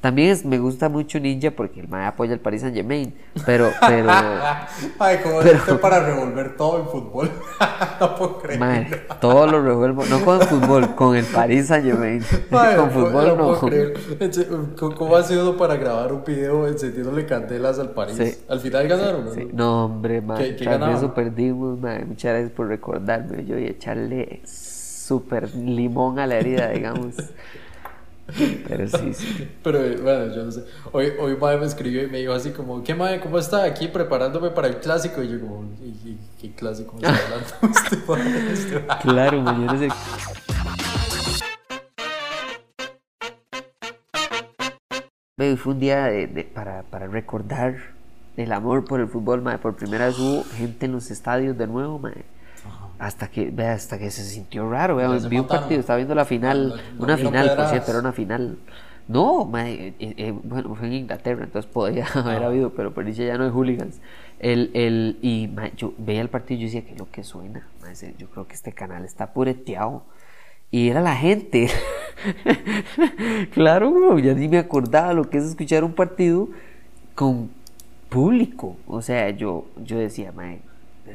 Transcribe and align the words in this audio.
También 0.00 0.30
es- 0.30 0.44
me 0.44 0.58
gusta 0.58 0.88
mucho 0.88 1.18
Ninja 1.18 1.50
porque 1.50 1.80
el 1.80 1.88
mae 1.88 2.06
apoya 2.06 2.32
el 2.32 2.38
Paris 2.38 2.60
Saint 2.60 2.76
Germain. 2.76 3.12
Pero, 3.44 3.68
pero, 3.80 4.08
Ay, 5.00 5.18
como 5.24 5.40
Pero- 5.40 5.80
para 5.80 5.98
revolver 6.06 6.56
todo 6.56 6.78
en 6.80 6.86
fútbol. 6.86 7.28
no 8.00 8.14
puedo 8.14 8.38
creer. 8.38 8.60
mae, 8.60 8.86
todo 9.20 9.48
lo 9.48 9.60
revuelvo. 9.60 10.04
No 10.04 10.24
con 10.24 10.40
el 10.40 10.46
fútbol, 10.46 10.94
con 10.94 11.16
el 11.16 11.24
Paris 11.24 11.66
Saint 11.66 11.84
Germain. 11.84 12.22
Con 12.50 12.90
fútbol 12.92 13.26
no 13.28 13.36
no. 13.36 13.44
puedo 13.48 13.60
creer. 13.60 13.94
¿Cómo 14.96 15.16
ha 15.16 15.22
sido 15.24 15.56
para 15.56 15.74
grabar 15.76 16.12
un 16.12 16.22
video 16.22 16.68
encendiéndole 16.68 17.26
candelas 17.26 17.78
al 17.80 17.90
París? 17.90 18.16
Sí. 18.16 18.38
Al 18.48 18.60
final 18.60 18.86
ganaron, 18.86 19.24
¿no? 19.24 19.32
Sí, 19.34 19.48
No, 19.52 19.86
hombre, 19.86 20.20
mae. 20.20 20.38
¿Qué- 20.50 20.56
qué 20.56 20.64
Tal 20.64 20.78
vez 20.90 20.98
eso 20.98 21.12
perdimos, 21.12 21.80
mae. 21.80 22.04
Muchas 22.04 22.32
gracias 22.34 22.52
por 22.52 22.68
recordarme. 22.68 23.44
Yo 23.46 23.58
y 23.58 23.64
echarle 23.66 24.42
súper 24.44 25.52
limón 25.56 26.20
a 26.20 26.26
la 26.28 26.36
herida, 26.36 26.68
digamos. 26.68 27.16
Pero 28.36 28.86
sí, 28.88 29.14
sí. 29.14 29.48
Pero 29.64 29.82
eh, 29.82 29.96
bueno, 30.02 30.34
yo 30.34 30.44
no 30.44 30.52
sé. 30.52 30.64
Hoy, 30.92 31.12
hoy 31.18 31.36
Mae 31.36 31.56
me 31.56 31.66
escribió 31.66 32.02
y 32.04 32.08
me 32.08 32.18
dijo 32.18 32.32
así 32.32 32.50
como, 32.50 32.82
¿qué 32.84 32.94
Mae? 32.94 33.20
¿Cómo 33.20 33.38
está? 33.38 33.64
Aquí 33.64 33.88
preparándome 33.88 34.50
para 34.50 34.68
el 34.68 34.76
clásico. 34.78 35.22
Y 35.22 35.28
yo 35.30 35.40
como, 35.40 35.64
¿y, 35.82 35.86
y- 36.08 36.18
qué 36.40 36.52
clásico 36.52 36.94
me 37.00 37.08
está 37.08 37.18
hablando 37.24 38.06
mae? 38.24 38.52
Este? 38.52 38.84
Claro, 39.02 39.40
mañana 39.42 39.74
es 39.76 39.82
el... 39.82 39.92
Fue 45.56 45.72
un 45.72 45.78
día 45.80 46.04
de- 46.06 46.26
de- 46.26 46.44
para, 46.44 46.82
para 46.82 47.06
recordar 47.06 47.76
el 48.36 48.52
amor 48.52 48.84
por 48.84 49.00
el 49.00 49.08
fútbol, 49.08 49.40
mae. 49.42 49.58
Por 49.58 49.76
primera 49.76 50.06
vez 50.06 50.18
hubo 50.18 50.44
gente 50.44 50.86
en 50.86 50.92
los 50.92 51.10
estadios 51.10 51.56
de 51.56 51.66
nuevo, 51.66 51.98
mae. 51.98 52.24
Hasta 52.98 53.28
que, 53.28 53.50
vea, 53.50 53.72
hasta 53.74 53.98
que 53.98 54.10
se 54.10 54.24
sintió 54.24 54.68
raro, 54.68 54.96
vea, 54.96 55.08
vi 55.08 55.38
un 55.38 55.46
partido, 55.46 55.78
estaba 55.80 55.98
viendo 55.98 56.14
la 56.14 56.24
final, 56.24 56.80
No, 56.96 57.04
una 57.04 57.16
final, 57.16 57.54
por 57.54 57.66
cierto, 57.66 57.90
era 57.92 58.00
una 58.00 58.12
final. 58.12 58.58
No, 59.06 59.44
mae, 59.46 59.94
eh, 60.00 60.14
eh, 60.18 60.34
bueno, 60.42 60.74
fue 60.74 60.86
en 60.88 60.92
Inglaterra, 60.94 61.44
entonces 61.44 61.70
podía 61.70 62.04
haber 62.14 62.42
Ah. 62.42 62.46
habido, 62.46 62.70
pero 62.70 62.92
por 62.92 63.04
dicha 63.04 63.22
ya 63.24 63.38
no 63.38 63.44
hay 63.44 63.50
hooligans. 63.50 64.00
El, 64.38 64.70
el, 64.74 65.18
y 65.22 65.48
mae, 65.48 65.72
yo 65.76 65.94
veía 65.96 66.20
el 66.20 66.28
partido 66.28 66.58
y 66.58 66.62
yo 66.62 66.66
decía, 66.66 66.84
¿qué 66.84 66.92
es 66.92 66.98
lo 66.98 67.10
que 67.10 67.22
suena? 67.24 67.66
Se- 67.92 68.14
yo 68.18 68.28
creo 68.28 68.46
que 68.46 68.54
este 68.54 68.72
canal 68.72 69.04
está 69.04 69.32
pureteado. 69.32 70.02
Y 70.70 70.88
era 70.90 71.00
la 71.00 71.16
gente. 71.16 71.68
claro, 73.54 73.90
bro, 73.92 74.18
ya 74.18 74.34
ni 74.34 74.48
me 74.48 74.58
acordaba 74.58 75.12
lo 75.14 75.28
que 75.30 75.38
es 75.38 75.44
escuchar 75.44 75.84
un 75.84 75.92
partido 75.94 76.48
con 77.14 77.50
público. 78.08 78.76
O 78.86 79.02
sea, 79.02 79.30
yo, 79.30 79.66
yo 79.82 79.98
decía, 79.98 80.32
mae, 80.32 80.60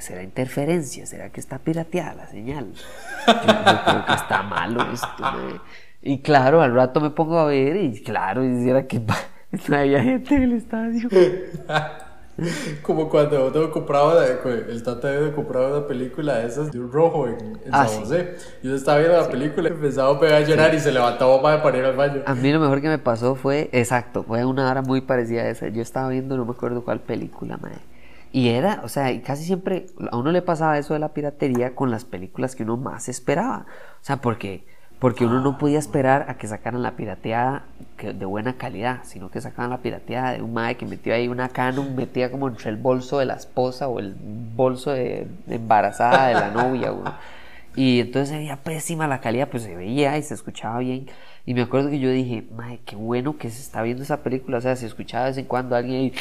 ¿será 0.01 0.23
interferencia? 0.23 1.05
¿Será 1.05 1.29
que 1.29 1.39
está 1.39 1.59
pirateada 1.59 2.13
la 2.15 2.27
señal? 2.27 2.73
Yo, 2.73 3.33
yo 3.33 3.83
creo 3.85 4.05
que 4.05 4.13
está 4.13 4.43
malo 4.43 4.91
esto. 4.91 5.23
Y 6.01 6.21
claro, 6.21 6.61
al 6.61 6.73
rato 6.73 6.99
me 7.01 7.09
pongo 7.11 7.39
a 7.39 7.45
ver 7.45 7.75
y 7.77 8.01
claro, 8.03 8.43
y 8.43 8.69
era 8.69 8.85
que 8.87 8.99
no 9.69 9.75
había 9.77 10.03
gente 10.03 10.35
en 10.35 10.43
el 10.43 10.53
estadio. 10.53 11.09
Como 12.81 13.09
cuando 13.09 13.45
uno 13.47 13.69
compraba, 13.69 14.25
el 14.25 14.81
tata 14.81 15.07
de 15.11 15.31
compraba 15.33 15.77
una 15.77 15.87
película 15.87 16.39
de 16.39 16.47
esas 16.47 16.71
de 16.71 16.79
un 16.79 16.91
rojo 16.91 17.27
en, 17.27 17.35
en 17.63 17.69
Ah, 17.71 17.87
San. 17.87 17.99
José. 17.99 18.35
Yo 18.63 18.73
estaba 18.75 18.97
viendo 18.97 19.21
la 19.21 19.29
película 19.29 19.69
y 19.69 19.71
empezaba 19.73 20.15
a 20.15 20.19
pegar 20.19 20.41
a 20.41 20.45
llorar 20.45 20.73
y 20.73 20.79
se 20.79 20.91
levantaba 20.91 21.39
Mae 21.43 21.59
para 21.59 21.77
ir 21.77 21.85
al 21.85 21.95
baño. 21.95 22.23
A 22.25 22.33
mí 22.33 22.51
lo 22.51 22.59
mejor 22.59 22.81
que 22.81 22.89
me 22.89 22.97
pasó 22.97 23.35
fue, 23.35 23.69
exacto, 23.71 24.23
fue 24.23 24.43
una 24.45 24.67
hora 24.71 24.81
muy 24.81 25.01
parecida 25.01 25.43
a 25.43 25.49
esa. 25.49 25.67
Yo 25.67 25.83
estaba 25.83 26.09
viendo, 26.09 26.35
no 26.35 26.43
me 26.45 26.53
acuerdo 26.53 26.83
cuál 26.83 27.01
película, 27.01 27.57
madre. 27.57 27.77
Y 28.33 28.49
era, 28.49 28.81
o 28.83 28.89
sea, 28.89 29.21
casi 29.21 29.45
siempre 29.45 29.85
a 30.11 30.17
uno 30.17 30.31
le 30.31 30.41
pasaba 30.41 30.79
eso 30.79 30.95
de 30.95 30.99
la 30.99 31.09
piratería 31.09 31.75
con 31.75 31.91
las 31.91 32.03
películas 32.03 32.55
que 32.55 32.63
uno 32.63 32.77
más 32.77 33.07
esperaba. 33.07 33.67
O 34.01 34.03
sea, 34.03 34.17
porque, 34.17 34.65
porque 34.97 35.23
uno 35.27 35.39
no 35.39 35.59
podía 35.59 35.77
esperar 35.77 36.25
a 36.27 36.33
que 36.33 36.47
sacaran 36.47 36.81
la 36.81 36.95
pirateada 36.95 37.65
de 38.01 38.25
buena 38.25 38.57
calidad, 38.57 39.01
sino 39.03 39.29
que 39.29 39.39
sacaban 39.39 39.69
la 39.69 39.83
pirateada 39.83 40.31
de 40.31 40.41
un 40.41 40.51
madre 40.51 40.77
que 40.77 40.87
metió 40.87 41.13
ahí 41.13 41.27
una 41.27 41.49
Canon, 41.49 41.95
metía 41.95 42.31
como 42.31 42.47
entre 42.47 42.71
el 42.71 42.77
bolso 42.77 43.19
de 43.19 43.25
la 43.25 43.35
esposa 43.35 43.87
o 43.87 43.99
el 43.99 44.15
bolso 44.55 44.89
de, 44.89 45.27
de 45.45 45.55
embarazada 45.55 46.29
de 46.29 46.33
la 46.33 46.49
novia. 46.49 46.91
Y 47.75 47.99
entonces 47.99 48.29
se 48.29 48.37
veía 48.37 48.57
pésima 48.57 49.07
la 49.07 49.21
calidad, 49.21 49.47
pues 49.47 49.61
se 49.61 49.75
veía 49.75 50.17
y 50.17 50.23
se 50.23 50.33
escuchaba 50.33 50.79
bien. 50.79 51.05
Y 51.45 51.53
me 51.53 51.61
acuerdo 51.61 51.91
que 51.91 51.99
yo 51.99 52.09
dije, 52.09 52.45
madre, 52.55 52.79
qué 52.83 52.95
bueno 52.95 53.37
que 53.37 53.51
se 53.51 53.61
está 53.61 53.83
viendo 53.83 54.01
esa 54.01 54.23
película. 54.23 54.57
O 54.57 54.61
sea, 54.61 54.75
se 54.75 54.87
escuchaba 54.87 55.25
de 55.25 55.31
vez 55.31 55.37
en 55.37 55.45
cuando 55.45 55.75
alguien 55.75 56.01
ahí, 56.01 56.13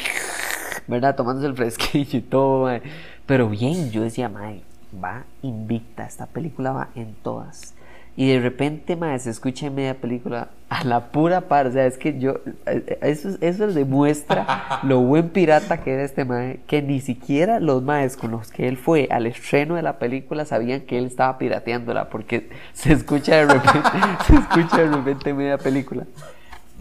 ¿verdad? 0.87 1.15
Tomándose 1.15 1.47
el 1.47 1.55
fresquillo 1.55 2.19
y 2.19 2.21
todo, 2.21 2.63
mae. 2.63 2.81
Pero 3.25 3.49
bien, 3.49 3.91
yo 3.91 4.01
decía, 4.01 4.29
madre, 4.29 4.61
va 5.03 5.23
invicta. 5.41 6.05
Esta 6.05 6.25
película 6.25 6.71
va 6.71 6.89
en 6.95 7.13
todas. 7.23 7.73
Y 8.15 8.27
de 8.31 8.39
repente, 8.39 8.95
madre, 8.95 9.17
se 9.19 9.31
escucha 9.31 9.67
en 9.67 9.75
media 9.75 9.95
película 9.95 10.49
a 10.69 10.83
la 10.83 11.07
pura 11.11 11.41
par. 11.41 11.65
O 11.65 11.71
sea, 11.71 11.87
es 11.87 11.97
que 11.97 12.19
yo, 12.19 12.41
eh, 12.67 12.99
eso, 13.01 13.29
eso 13.41 13.67
demuestra 13.67 14.79
lo 14.83 14.99
buen 14.99 15.29
pirata 15.29 15.81
que 15.81 15.93
era 15.93 16.03
este 16.03 16.23
mae, 16.23 16.59
que 16.67 16.83
ni 16.83 17.01
siquiera 17.01 17.59
los 17.59 17.81
maes 17.81 18.15
con 18.15 18.29
los 18.29 18.51
que 18.51 18.67
él 18.67 18.77
fue 18.77 19.07
al 19.09 19.25
estreno 19.25 19.75
de 19.75 19.81
la 19.81 19.97
película 19.97 20.45
sabían 20.45 20.81
que 20.81 20.99
él 20.99 21.05
estaba 21.05 21.39
pirateándola, 21.39 22.09
porque 22.09 22.49
se 22.73 22.93
escucha 22.93 23.35
de 23.37 23.45
repente, 23.45 23.89
se 24.27 24.35
escucha 24.35 24.77
de 24.77 24.91
repente 24.91 25.31
en 25.31 25.37
media 25.37 25.57
película. 25.57 26.05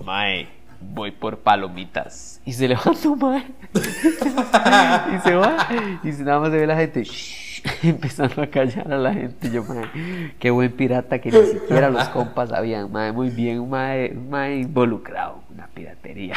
Mae, 0.05 0.49
voy 0.83 1.11
por 1.11 1.39
palomitas. 1.39 2.41
Y 2.45 2.53
se 2.53 2.69
levanta 2.69 3.09
un 3.09 3.19
mae. 3.19 3.47
y 3.75 5.21
se 5.21 5.35
va. 5.35 5.69
Y 6.03 6.09
nada 6.23 6.41
más 6.41 6.51
se 6.51 6.57
ve 6.59 6.67
la 6.67 6.77
gente. 6.77 7.05
Empezando 7.83 8.43
a 8.43 8.47
callar 8.49 8.93
a 8.93 8.99
la 8.99 9.13
gente. 9.15 9.51
Yo, 9.51 9.63
mae, 9.65 10.35
qué 10.39 10.51
buen 10.51 10.73
pirata 10.73 11.21
que 11.21 11.31
ni 11.31 11.47
siquiera 11.47 11.91
los 11.91 12.09
compas 12.09 12.49
sabían. 12.49 12.91
Mae, 12.91 13.13
muy 13.13 13.31
bien, 13.31 13.61
un 13.61 13.71
mae, 13.71 14.11
mae 14.11 14.57
involucrado. 14.57 15.43
Una 15.51 15.67
piratería. 15.69 16.35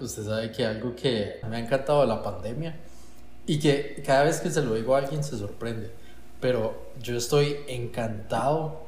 Usted 0.00 0.24
sabe 0.24 0.50
que 0.50 0.66
algo 0.66 0.96
que 0.96 1.36
me 1.48 1.56
ha 1.56 1.60
encantado 1.60 2.04
la 2.04 2.22
pandemia 2.22 2.74
y 3.46 3.58
que 3.58 4.02
cada 4.04 4.24
vez 4.24 4.40
que 4.40 4.50
se 4.50 4.62
lo 4.62 4.74
digo 4.74 4.94
a 4.94 4.98
alguien 4.98 5.22
se 5.22 5.36
sorprende, 5.36 5.90
pero 6.40 6.90
yo 7.00 7.16
estoy 7.16 7.56
encantado 7.68 8.82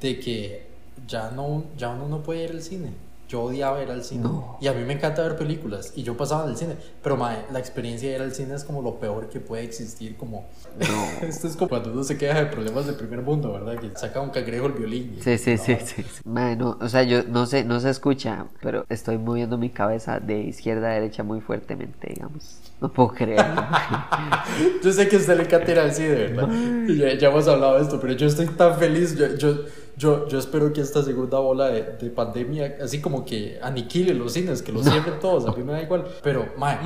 de 0.00 0.18
que 0.18 0.66
ya 1.06 1.30
no, 1.30 1.64
ya 1.76 1.90
uno 1.90 2.08
no 2.08 2.22
puede 2.22 2.44
ir 2.44 2.50
al 2.50 2.62
cine. 2.62 2.90
Yo 3.32 3.44
odiaba 3.44 3.82
ir 3.82 3.90
al 3.90 4.04
cine 4.04 4.24
No. 4.24 4.58
y 4.60 4.66
a 4.66 4.74
mí 4.74 4.84
me 4.84 4.92
encanta 4.92 5.22
ver 5.22 5.36
películas 5.36 5.94
y 5.96 6.02
yo 6.02 6.14
pasaba 6.18 6.44
en 6.44 6.50
el 6.50 6.56
cine, 6.58 6.76
pero 7.02 7.16
mae, 7.16 7.46
la 7.50 7.60
experiencia 7.60 8.10
de 8.10 8.16
ir 8.16 8.20
al 8.20 8.34
cine 8.34 8.54
es 8.54 8.62
como 8.62 8.82
lo 8.82 8.96
peor 9.00 9.30
que 9.30 9.40
puede 9.40 9.62
existir, 9.62 10.18
como 10.18 10.44
No. 10.78 11.26
esto 11.26 11.46
es 11.46 11.56
como 11.56 11.70
cuando 11.70 11.92
uno 11.92 12.04
se 12.04 12.18
queja 12.18 12.40
de 12.44 12.46
problemas 12.50 12.84
del 12.84 12.96
primer 12.96 13.22
mundo, 13.22 13.50
¿verdad? 13.54 13.80
Que 13.80 13.90
saca 13.98 14.20
un 14.20 14.28
cangrejo 14.28 14.66
el 14.66 14.72
violín. 14.74 15.16
y- 15.18 15.22
Sí, 15.22 15.38
sí, 15.38 15.56
sí, 15.56 15.76
sí. 15.82 16.02
sí. 16.02 16.20
Mae, 16.26 16.56
no, 16.56 16.76
o 16.78 16.88
sea, 16.90 17.04
yo 17.04 17.22
no 17.24 17.46
sé, 17.46 17.64
no 17.64 17.80
se 17.80 17.88
escucha, 17.88 18.44
pero 18.60 18.84
estoy 18.90 19.16
moviendo 19.16 19.56
mi 19.56 19.70
cabeza 19.70 20.20
de 20.20 20.40
izquierda 20.42 20.88
a 20.90 20.92
derecha 20.92 21.22
muy 21.22 21.40
fuertemente, 21.40 22.08
digamos. 22.14 22.58
No 22.82 22.92
puedo 22.92 23.10
creerlo. 23.10 23.64
Yo 24.82 24.92
sé 24.92 25.08
que 25.08 25.16
usted 25.16 25.36
le 25.36 25.44
encanta 25.44 25.70
ir 25.70 25.78
al 25.78 25.94
cine, 25.94 26.08
¿verdad? 26.14 26.48
Y 26.88 26.98
Ya, 26.98 27.14
ya 27.16 27.28
hemos 27.28 27.46
hablado 27.48 27.76
de 27.76 27.82
esto, 27.82 27.98
pero 28.00 28.12
yo 28.14 28.26
estoy 28.26 28.46
tan 28.48 28.76
feliz. 28.76 29.16
Yo, 29.16 29.34
yo, 29.36 29.54
yo, 30.02 30.26
yo 30.26 30.38
espero 30.38 30.72
que 30.72 30.80
esta 30.80 31.00
segunda 31.04 31.38
ola 31.38 31.68
de, 31.68 31.82
de 31.96 32.10
pandemia, 32.10 32.78
así 32.82 33.00
como 33.00 33.24
que 33.24 33.60
aniquile 33.62 34.12
los 34.14 34.32
cines, 34.32 34.60
que 34.60 34.72
los 34.72 34.82
cierren 34.82 35.20
todos, 35.20 35.46
a 35.46 35.52
mí 35.52 35.62
me 35.62 35.72
da 35.72 35.82
igual. 35.82 36.04
Pero, 36.24 36.46
mae, 36.58 36.78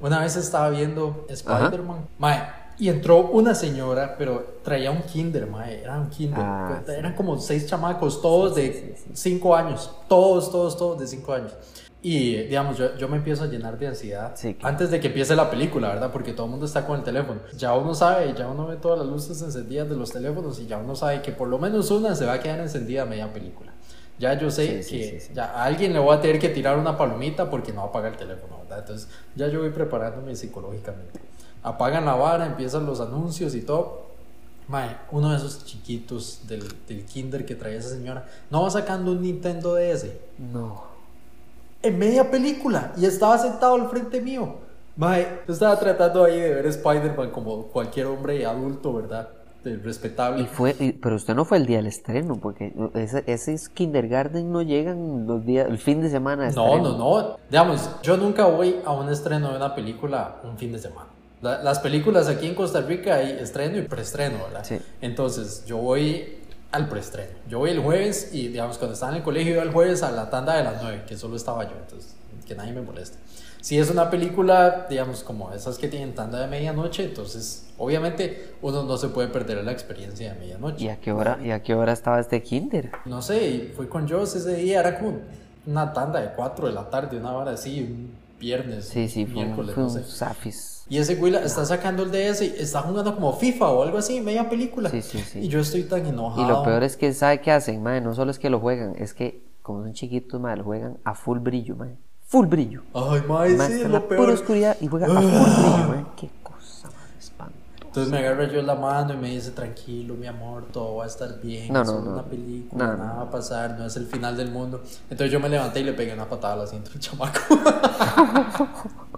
una 0.00 0.20
vez 0.20 0.36
estaba 0.36 0.70
viendo 0.70 1.26
Spider-Man, 1.28 2.08
mae, 2.18 2.42
y 2.78 2.88
entró 2.88 3.28
una 3.28 3.54
señora, 3.54 4.16
pero 4.16 4.58
traía 4.64 4.90
un 4.90 5.02
kinder, 5.02 5.46
mae, 5.46 5.82
era 5.82 5.98
un 5.98 6.08
kinder. 6.08 6.40
Ah, 6.40 6.82
sí. 6.86 6.92
Eran 6.92 7.14
como 7.14 7.38
seis 7.38 7.66
chamacos, 7.66 8.22
todos 8.22 8.54
de 8.54 8.96
cinco 9.12 9.54
años, 9.54 9.90
todos, 10.08 10.50
todos, 10.50 10.74
todos 10.76 10.98
de 10.98 11.06
cinco 11.06 11.34
años. 11.34 11.52
Y, 12.04 12.34
digamos, 12.34 12.76
yo, 12.78 12.96
yo 12.96 13.08
me 13.08 13.16
empiezo 13.18 13.44
a 13.44 13.46
llenar 13.46 13.78
de 13.78 13.86
ansiedad 13.86 14.32
Sí, 14.34 14.54
claro. 14.54 14.68
antes 14.70 14.90
de 14.90 14.98
que 14.98 15.06
empiece 15.06 15.36
la 15.36 15.48
película, 15.48 15.88
¿verdad? 15.88 16.10
Porque 16.10 16.32
todo 16.32 16.46
el 16.46 16.50
mundo 16.50 16.66
está 16.66 16.84
con 16.84 16.98
el 16.98 17.04
teléfono. 17.04 17.40
Ya 17.56 17.74
uno 17.74 17.94
sabe, 17.94 18.34
ya 18.36 18.48
uno 18.48 18.66
ve 18.66 18.76
todas 18.76 18.98
las 18.98 19.06
luces 19.06 19.40
encendidas 19.40 19.88
de 19.88 19.94
los 19.96 20.10
teléfonos 20.10 20.58
y 20.58 20.66
ya 20.66 20.78
uno 20.78 20.96
sabe 20.96 21.22
que 21.22 21.30
por 21.30 21.46
lo 21.46 21.58
menos 21.60 21.90
una 21.92 22.16
se 22.16 22.26
va 22.26 22.32
a 22.34 22.40
quedar 22.40 22.58
encendida 22.58 23.02
a 23.02 23.06
media 23.06 23.32
película. 23.32 23.72
Ya 24.18 24.34
yo 24.38 24.50
sé 24.50 24.82
Sí, 24.82 24.98
que 24.98 25.20
sí, 25.20 25.30
ya 25.34 25.44
a 25.46 25.64
alguien 25.64 25.92
le 25.92 25.98
voy 26.00 26.16
a 26.16 26.20
tener 26.20 26.38
que 26.40 26.48
tirar 26.48 26.76
una 26.76 26.96
palomita 26.98 27.48
porque 27.48 27.72
no 27.72 27.82
apaga 27.82 28.08
el 28.08 28.16
teléfono, 28.16 28.58
¿verdad? 28.62 28.80
Entonces 28.80 29.08
ya 29.36 29.46
yo 29.46 29.60
voy 29.60 29.70
preparándome 29.70 30.34
psicológicamente. 30.34 31.20
Apagan 31.62 32.04
la 32.04 32.14
vara, 32.16 32.46
empiezan 32.46 32.84
los 32.84 33.00
anuncios 33.00 33.54
y 33.54 33.62
todo. 33.62 34.06
Mae, 34.68 34.96
uno 35.12 35.30
de 35.30 35.36
esos 35.36 35.64
chiquitos 35.64 36.40
del, 36.48 36.64
del 36.88 37.04
kinder 37.04 37.44
que 37.46 37.54
traía 37.54 37.78
esa 37.78 37.90
señora 37.90 38.26
no 38.50 38.62
va 38.62 38.70
sacando 38.70 39.12
un 39.12 39.22
Nintendo 39.22 39.74
DS 39.74 40.06
No. 40.38 40.91
En 41.82 41.98
media 41.98 42.30
película 42.30 42.92
y 42.96 43.06
estaba 43.06 43.38
sentado 43.38 43.74
al 43.74 43.88
frente 43.88 44.20
mío. 44.20 44.56
Mae, 44.96 45.26
yo 45.46 45.54
estaba 45.54 45.78
tratando 45.78 46.24
ahí 46.24 46.38
de 46.38 46.54
ver 46.54 46.66
Spider-Man 46.66 47.30
como 47.30 47.66
cualquier 47.68 48.06
hombre 48.06 48.44
adulto, 48.44 48.92
¿verdad? 48.94 49.28
Respetable. 49.64 50.42
Y 50.42 50.46
fue, 50.46 50.74
y- 50.80 50.92
pero 50.92 51.14
usted 51.16 51.34
no 51.34 51.44
fue 51.44 51.56
el 51.58 51.66
día 51.66 51.76
del 51.78 51.86
estreno, 51.86 52.38
porque 52.42 52.72
ese, 52.94 53.22
ese 53.26 53.54
es 53.54 53.68
kindergarten 53.68 54.50
no 54.52 54.60
llegan 54.62 55.26
los 55.26 55.46
días, 55.46 55.68
el 55.70 55.78
fin 55.78 56.02
de 56.02 56.10
semana. 56.10 56.48
de 56.48 56.52
No, 56.54 56.66
estreno. 56.66 56.98
no, 56.98 57.20
no. 57.28 57.36
Digamos, 57.48 57.88
yo 58.02 58.16
nunca 58.16 58.44
voy 58.46 58.76
a 58.84 58.92
un 58.92 59.08
estreno 59.08 59.50
de 59.50 59.56
una 59.56 59.74
película 59.74 60.40
un 60.44 60.58
fin 60.58 60.72
de 60.72 60.78
semana. 60.80 61.06
La- 61.42 61.62
las 61.62 61.78
películas 61.78 62.28
aquí 62.28 62.46
en 62.48 62.54
Costa 62.56 62.80
Rica 62.80 63.14
hay 63.14 63.30
estreno 63.40 63.78
y 63.78 63.82
preestreno, 63.82 64.38
¿verdad? 64.44 64.64
Sí. 64.64 64.78
Entonces, 65.00 65.64
yo 65.64 65.76
voy 65.78 66.38
al 66.72 66.88
preestreno. 66.88 67.30
Yo 67.48 67.58
voy 67.58 67.70
el 67.70 67.80
jueves 67.80 68.30
y, 68.32 68.48
digamos, 68.48 68.78
cuando 68.78 68.94
estaba 68.94 69.12
en 69.12 69.18
el 69.18 69.22
colegio, 69.22 69.52
iba 69.52 69.62
el 69.62 69.72
jueves 69.72 70.02
a 70.02 70.10
la 70.10 70.30
tanda 70.30 70.56
de 70.56 70.64
las 70.64 70.82
9, 70.82 71.04
que 71.06 71.16
solo 71.16 71.36
estaba 71.36 71.64
yo, 71.64 71.76
entonces 71.78 72.16
que 72.46 72.54
nadie 72.54 72.72
me 72.72 72.80
moleste. 72.80 73.18
Si 73.60 73.78
es 73.78 73.90
una 73.90 74.10
película, 74.10 74.86
digamos, 74.90 75.22
como 75.22 75.52
esas 75.52 75.78
que 75.78 75.86
tienen 75.86 76.14
tanda 76.14 76.40
de 76.40 76.48
medianoche, 76.48 77.04
entonces 77.04 77.66
obviamente 77.78 78.54
uno 78.60 78.82
no 78.82 78.96
se 78.96 79.08
puede 79.08 79.28
perder 79.28 79.62
la 79.62 79.70
experiencia 79.70 80.32
de 80.32 80.40
medianoche. 80.40 80.84
¿Y 80.84 80.88
a 80.88 80.98
qué 80.98 81.12
hora, 81.12 81.38
¿y 81.40 81.52
a 81.52 81.62
qué 81.62 81.74
hora 81.74 81.92
estaba 81.92 82.18
este 82.18 82.42
kinder? 82.42 82.90
No 83.04 83.22
sé, 83.22 83.72
fui 83.76 83.86
con 83.86 84.08
Joss 84.08 84.34
ese 84.34 84.56
día, 84.56 84.80
era 84.80 84.98
como 84.98 85.20
una 85.66 85.92
tanda 85.92 86.20
de 86.20 86.32
4 86.34 86.66
de 86.66 86.72
la 86.72 86.90
tarde, 86.90 87.18
una 87.18 87.34
hora 87.34 87.52
así, 87.52 87.82
un 87.82 88.21
viernes, 88.42 88.86
Sí, 88.88 89.08
sí, 89.08 89.24
fue, 89.24 89.44
miércoles, 89.44 89.74
fue 89.74 89.84
no 89.84 89.88
un 89.88 89.94
sé. 89.94 90.04
zafis. 90.04 90.84
Y 90.88 90.98
ese 90.98 91.14
güey 91.14 91.34
está 91.34 91.64
sacando 91.64 92.02
el 92.02 92.10
DS 92.10 92.42
y 92.42 92.54
está 92.58 92.82
jugando 92.82 93.14
como 93.14 93.32
FIFA 93.32 93.70
o 93.70 93.82
algo 93.82 93.98
así, 93.98 94.20
media 94.20 94.48
película. 94.50 94.90
Sí, 94.90 95.00
sí, 95.00 95.18
sí. 95.20 95.38
Y 95.38 95.48
yo 95.48 95.60
estoy 95.60 95.84
tan 95.84 96.04
enojado. 96.04 96.42
Y 96.42 96.46
lo 96.46 96.62
peor 96.64 96.82
es 96.82 96.96
que, 96.96 97.14
¿sabe 97.14 97.40
qué 97.40 97.52
hacen, 97.52 97.82
mae? 97.82 98.00
No 98.00 98.14
solo 98.14 98.30
es 98.32 98.38
que 98.38 98.50
lo 98.50 98.58
juegan, 98.60 98.94
es 98.98 99.14
que 99.14 99.42
como 99.62 99.82
son 99.84 99.92
chiquitos, 99.94 100.40
mae, 100.40 100.56
lo 100.56 100.64
juegan 100.64 100.98
a 101.04 101.14
full 101.14 101.38
brillo, 101.38 101.76
mae. 101.76 101.96
Full 102.26 102.46
brillo. 102.46 102.82
Ay, 102.94 103.22
Mae, 103.28 103.50
sí, 103.50 103.54
es 103.54 103.70
en 103.84 103.92
la 103.92 103.98
lo 104.00 104.08
pura 104.08 104.20
peor. 104.20 104.30
oscuridad 104.30 104.76
y 104.80 104.86
juega 104.88 105.06
a 105.06 105.10
full 105.10 105.22
brillo, 105.22 105.88
mae. 105.88 106.04
Qué. 106.16 106.30
Entonces 107.92 108.10
me 108.10 108.20
agarra 108.20 108.50
yo 108.50 108.62
la 108.62 108.74
mano 108.74 109.12
y 109.12 109.18
me 109.18 109.28
dice, 109.28 109.50
tranquilo, 109.50 110.14
mi 110.14 110.26
amor, 110.26 110.64
todo 110.72 110.96
va 110.96 111.04
a 111.04 111.06
estar 111.08 111.38
bien. 111.42 111.70
No, 111.70 111.82
es 111.82 111.88
no, 111.88 111.98
una 111.98 112.22
película, 112.22 112.86
No, 112.86 112.92
no, 112.92 113.04
nada 113.04 113.14
va 113.16 113.22
a 113.24 113.30
pasar, 113.30 113.78
no 113.78 113.84
es 113.84 113.94
el 113.98 114.06
final 114.06 114.34
del 114.34 114.50
mundo. 114.50 114.82
Entonces 115.10 115.30
yo 115.30 115.38
me 115.38 115.50
levanté 115.50 115.80
y 115.80 115.84
le 115.84 115.92
pegué 115.92 116.14
una 116.14 116.26
patada 116.26 116.54
a 116.54 116.56
la 116.56 116.66
cinta 116.66 116.90
al 116.90 117.00
chamaco. 117.00 117.38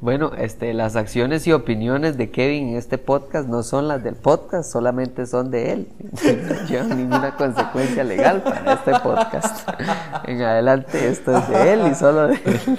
Bueno, 0.00 0.32
este, 0.36 0.74
las 0.74 0.96
acciones 0.96 1.46
y 1.46 1.52
opiniones 1.52 2.16
de 2.16 2.32
Kevin 2.32 2.70
en 2.70 2.76
este 2.76 2.98
podcast 2.98 3.48
no 3.48 3.62
son 3.62 3.86
las 3.86 4.02
del 4.02 4.16
podcast, 4.16 4.68
solamente 4.68 5.26
son 5.26 5.52
de 5.52 5.72
él. 5.72 5.88
No 6.10 6.66
llevan 6.68 6.96
ninguna 6.96 7.36
consecuencia 7.36 8.02
legal 8.02 8.42
para 8.42 8.72
este 8.72 8.98
podcast. 8.98 9.68
En 10.24 10.42
adelante 10.42 11.08
esto 11.08 11.38
es 11.38 11.48
de 11.48 11.72
él 11.72 11.86
y 11.92 11.94
solo 11.94 12.26
de 12.26 12.34
él. 12.34 12.78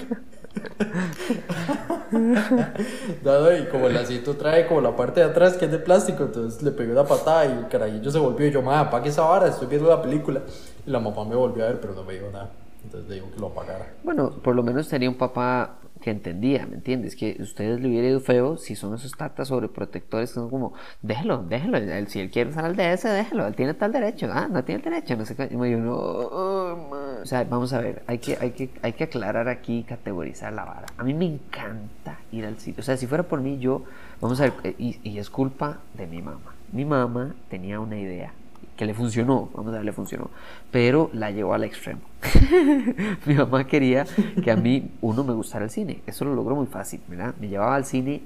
Dado 3.24 3.58
y 3.58 3.66
como 3.66 3.88
el 3.88 3.94
lacito 3.94 4.36
trae 4.36 4.68
como 4.68 4.82
la 4.82 4.96
parte 4.96 5.20
de 5.22 5.28
atrás 5.28 5.54
que 5.54 5.66
es 5.66 5.72
de 5.72 5.80
plástico, 5.80 6.24
entonces 6.24 6.62
le 6.62 6.72
pegué 6.72 6.92
una 6.92 7.06
patada 7.06 7.46
y 7.46 7.52
el 7.52 7.68
carajillo 7.68 8.12
se 8.12 8.20
volvió 8.20 8.48
y 8.48 8.52
yo, 8.52 8.62
mamá, 8.62 8.82
apague 8.82 9.10
esa 9.10 9.24
vara, 9.24 9.48
estoy 9.48 9.68
viendo 9.68 9.90
la 9.90 10.02
película. 10.02 10.42
Y 10.86 10.90
la 10.90 11.00
mamá 11.00 11.26
me 11.26 11.36
volvió 11.36 11.64
a 11.64 11.68
ver, 11.68 11.80
pero 11.80 11.94
no 11.94 12.04
me 12.04 12.14
dijo 12.14 12.28
nada. 12.32 12.50
Entonces 12.84 13.10
le 13.10 13.16
digo 13.16 13.32
que 13.34 13.40
lo 13.40 13.48
apagara. 13.48 13.88
Bueno, 14.04 14.32
por 14.44 14.56
lo 14.56 14.64
menos 14.64 14.88
tenía 14.88 15.10
un 15.10 15.18
papá 15.18 15.78
que 16.04 16.12
entendía, 16.12 16.66
¿me 16.68 16.76
entiendes? 16.76 17.16
Que 17.16 17.38
ustedes 17.40 17.80
le 17.80 17.88
hubiera 17.88 18.08
ido 18.10 18.20
feo 18.20 18.58
si 18.58 18.76
son 18.76 18.94
esos 18.94 19.14
tatas 19.14 19.48
sobreprotectores 19.48 20.30
que 20.32 20.36
son 20.36 20.50
como, 20.50 20.74
déjelo, 21.02 21.44
déjelo, 21.44 21.78
él- 21.78 22.08
si 22.10 22.20
él 22.20 22.30
quiere 22.30 22.50
usar 22.50 22.66
el 22.66 22.76
DS, 22.76 23.08
déjelo, 23.08 23.48
él 23.48 23.56
tiene 23.56 23.74
tal 23.74 23.92
derecho, 23.94 24.28
ah, 24.32 24.48
no 24.52 24.64
tiene 24.66 24.80
el 24.84 24.84
derecho, 24.92 25.16
no 25.16 25.26
sé 25.26 25.36
qué. 25.36 25.46
Y 25.50 25.54
yo, 25.72 25.78
no, 25.78 25.96
oh, 25.96 26.88
ma". 26.92 27.22
o 27.22 27.26
sea, 27.26 27.46
vamos 27.46 27.72
a 27.74 27.80
ver, 27.80 28.04
hay 28.08 28.18
que, 28.20 28.38
hay, 28.40 28.52
que, 28.52 28.70
hay 28.82 28.94
que 28.94 29.06
aclarar 29.06 29.48
aquí 29.48 29.84
categorizar 29.88 30.52
la 30.54 30.66
vara. 30.66 30.88
A 30.98 31.04
mí 31.04 31.14
me 31.14 31.26
encanta 31.26 32.20
ir 32.32 32.46
al 32.46 32.60
sitio, 32.60 32.82
o 32.82 32.84
sea, 32.84 32.98
si 32.98 33.08
fuera 33.08 33.24
por 33.24 33.40
mí, 33.42 33.60
yo, 33.60 33.84
vamos 34.20 34.40
a 34.42 34.44
ver, 34.44 34.54
eh, 34.66 34.76
y, 34.78 35.00
y 35.10 35.18
es 35.20 35.30
culpa 35.30 35.80
de 35.94 36.06
mi 36.08 36.22
mamá. 36.22 36.54
Mi 36.74 36.84
mamá 36.86 37.34
tenía 37.50 37.80
una 37.80 37.98
idea 37.98 38.34
que 38.78 38.86
le 38.86 38.94
funcionó, 38.94 39.50
vamos 39.54 39.74
a 39.74 39.78
ver, 39.78 39.86
le 39.86 39.92
funcionó, 39.94 40.30
pero 40.72 41.10
la 41.14 41.32
llevó 41.32 41.54
al 41.54 41.64
extremo. 41.64 42.02
Mi 43.26 43.36
mamá 43.36 43.66
quería 43.68 44.06
que 44.44 44.52
a 44.52 44.56
mí, 44.56 44.90
uno, 45.02 45.24
me 45.24 45.34
gustara 45.34 45.66
el 45.66 45.72
cine. 45.72 46.02
Eso 46.08 46.26
lo 46.26 46.34
logró 46.36 46.56
muy 46.56 46.66
fácil, 46.68 47.02
¿verdad? 47.08 47.36
Me 47.40 47.48
llevaba 47.50 47.76
al 47.76 47.86
cine 47.86 48.22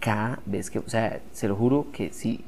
cada 0.00 0.38
vez 0.46 0.70
que, 0.70 0.78
o 0.78 0.88
sea, 0.88 1.20
se 1.32 1.48
lo 1.48 1.56
juro 1.56 1.86
que 1.92 2.12
sí, 2.12 2.44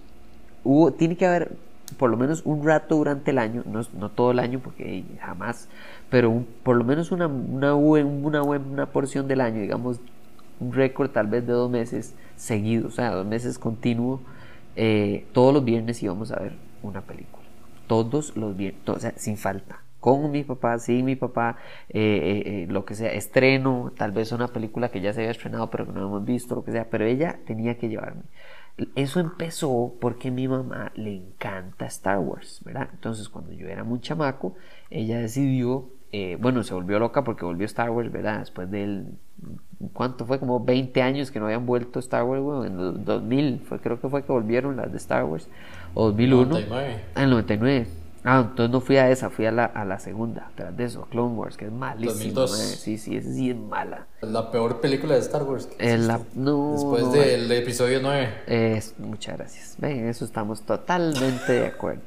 hubo, 0.65 0.93
tiene 0.93 1.17
que 1.17 1.27
haber 1.27 1.53
por 1.99 2.09
lo 2.09 2.17
menos 2.17 2.43
un 2.45 2.65
rato 2.65 2.95
durante 2.97 3.33
el 3.33 3.39
año, 3.39 3.65
no, 3.67 3.81
no 3.99 4.11
todo 4.11 4.31
el 4.31 4.39
año 4.39 4.61
porque 4.61 5.03
jamás, 5.21 5.69
pero 6.09 6.31
un- 6.31 6.47
por 6.63 6.77
lo 6.77 6.85
menos 6.85 7.11
una, 7.11 7.27
una, 7.27 7.73
buen- 7.73 8.25
una 8.25 8.43
buena 8.43 8.87
porción 8.87 9.27
del 9.27 9.41
año, 9.41 9.61
digamos, 9.61 9.99
un 10.61 10.73
récord 10.73 11.11
tal 11.11 11.27
vez 11.27 11.45
de 11.47 11.53
dos 11.53 11.69
meses 11.69 12.15
seguidos, 12.37 12.93
o 12.93 12.97
sea, 12.97 13.11
dos 13.11 13.27
meses 13.27 13.59
continuos, 13.59 14.21
eh, 14.77 15.27
todos 15.33 15.53
los 15.53 15.65
viernes 15.65 16.01
íbamos 16.03 16.31
a 16.31 16.39
ver 16.39 16.53
una 16.83 17.01
película. 17.01 17.40
Todos 17.91 18.37
los 18.37 18.57
viernes, 18.57 18.89
o 18.89 19.01
sea, 19.01 19.13
sin 19.17 19.37
falta. 19.37 19.83
Con 19.99 20.31
mi 20.31 20.45
papá, 20.45 20.79
sin 20.79 21.05
mi 21.05 21.17
papá, 21.17 21.57
eh, 21.89 21.99
eh, 22.01 22.63
eh, 22.63 22.67
lo 22.69 22.85
que 22.85 22.95
sea, 22.95 23.13
estreno, 23.13 23.93
tal 23.97 24.13
vez 24.13 24.31
una 24.31 24.47
película 24.47 24.91
que 24.91 25.01
ya 25.01 25.13
se 25.13 25.23
había 25.23 25.33
estrenado 25.33 25.71
pero 25.71 25.87
que 25.87 25.93
no 25.93 26.07
hemos 26.07 26.25
visto, 26.25 26.55
lo 26.55 26.65
que 26.65 26.71
sea, 26.71 26.89
pero 26.89 27.05
ella 27.05 27.41
tenía 27.45 27.77
que 27.79 27.89
llevarme. 27.89 28.23
Eso 28.95 29.19
empezó 29.19 29.95
porque 30.01 30.29
a 30.29 30.31
mi 30.31 30.47
mamá 30.47 30.93
le 30.95 31.17
encanta 31.17 31.87
Star 31.87 32.21
Wars, 32.21 32.63
¿verdad? 32.65 32.89
Entonces 32.93 33.29
cuando 33.29 33.53
yo 33.53 33.67
era 33.67 33.83
muy 33.83 34.01
chamaco, 34.01 34.55
ella 34.89 35.19
decidió, 35.19 35.91
eh, 36.13 36.39
bueno, 36.41 36.63
se 36.63 36.75
volvió 36.75 36.99
loca 37.01 37.25
porque 37.25 37.45
volvió 37.45 37.67
Star 37.67 37.91
Wars, 37.91 38.11
¿verdad? 38.11 38.39
Después 38.39 38.71
del, 38.71 39.19
¿cuánto 39.93 40.27
fue? 40.27 40.39
Como 40.39 40.65
20 40.65 41.03
años 41.03 41.31
que 41.31 41.41
no 41.41 41.47
habían 41.47 41.67
vuelto 41.67 41.99
Star 41.99 42.23
Wars, 42.23 42.43
bueno, 42.43 42.65
en 42.65 42.79
el 42.81 43.05
2000, 43.05 43.61
fue, 43.61 43.81
creo 43.81 44.01
que 44.01 44.09
fue 44.09 44.25
que 44.25 44.33
volvieron 44.33 44.77
las 44.77 44.91
de 44.91 44.97
Star 44.97 45.25
Wars, 45.25 45.49
o 45.95 46.07
2001. 46.11 46.47
99. 46.47 47.01
Ah, 47.15 47.23
el 47.23 47.31
99. 47.31 47.87
Ah, 48.23 48.45
entonces 48.51 48.71
no 48.71 48.81
fui 48.83 48.99
a 48.99 49.09
esa, 49.11 49.31
fui 49.31 49.47
a 49.47 49.51
la, 49.53 49.65
a 49.65 49.85
la 49.87 49.99
segunda, 49.99 50.51
tras 50.55 50.77
de 50.77 50.85
eso, 50.85 51.07
Clone 51.11 51.35
Wars, 51.37 51.57
que 51.57 51.65
es 51.67 51.73
malísima. 51.73 52.13
2002. 52.35 52.51
mae. 52.51 52.61
Sí, 52.61 52.99
sí, 52.99 53.17
esa 53.17 53.33
sí 53.33 53.49
es 53.51 53.57
mala. 53.57 54.07
La 54.21 54.51
peor 54.51 54.81
película 54.83 55.15
de 55.15 55.21
Star 55.21 55.43
Wars. 55.45 55.67
que 55.67 55.93
Eh, 55.95 55.97
la- 55.97 56.21
no, 56.35 56.73
Después 56.73 57.05
no, 57.05 57.13
del 57.13 57.51
episodio 57.53 58.01
9. 58.03 58.29
Es- 58.47 58.95
muchas 58.99 59.39
gracias. 59.39 59.75
Ven, 59.79 60.01
en 60.01 60.09
eso 60.09 60.27
estamos 60.27 60.61
totalmente 60.67 61.53
de 61.53 61.67
acuerdo. 61.67 62.03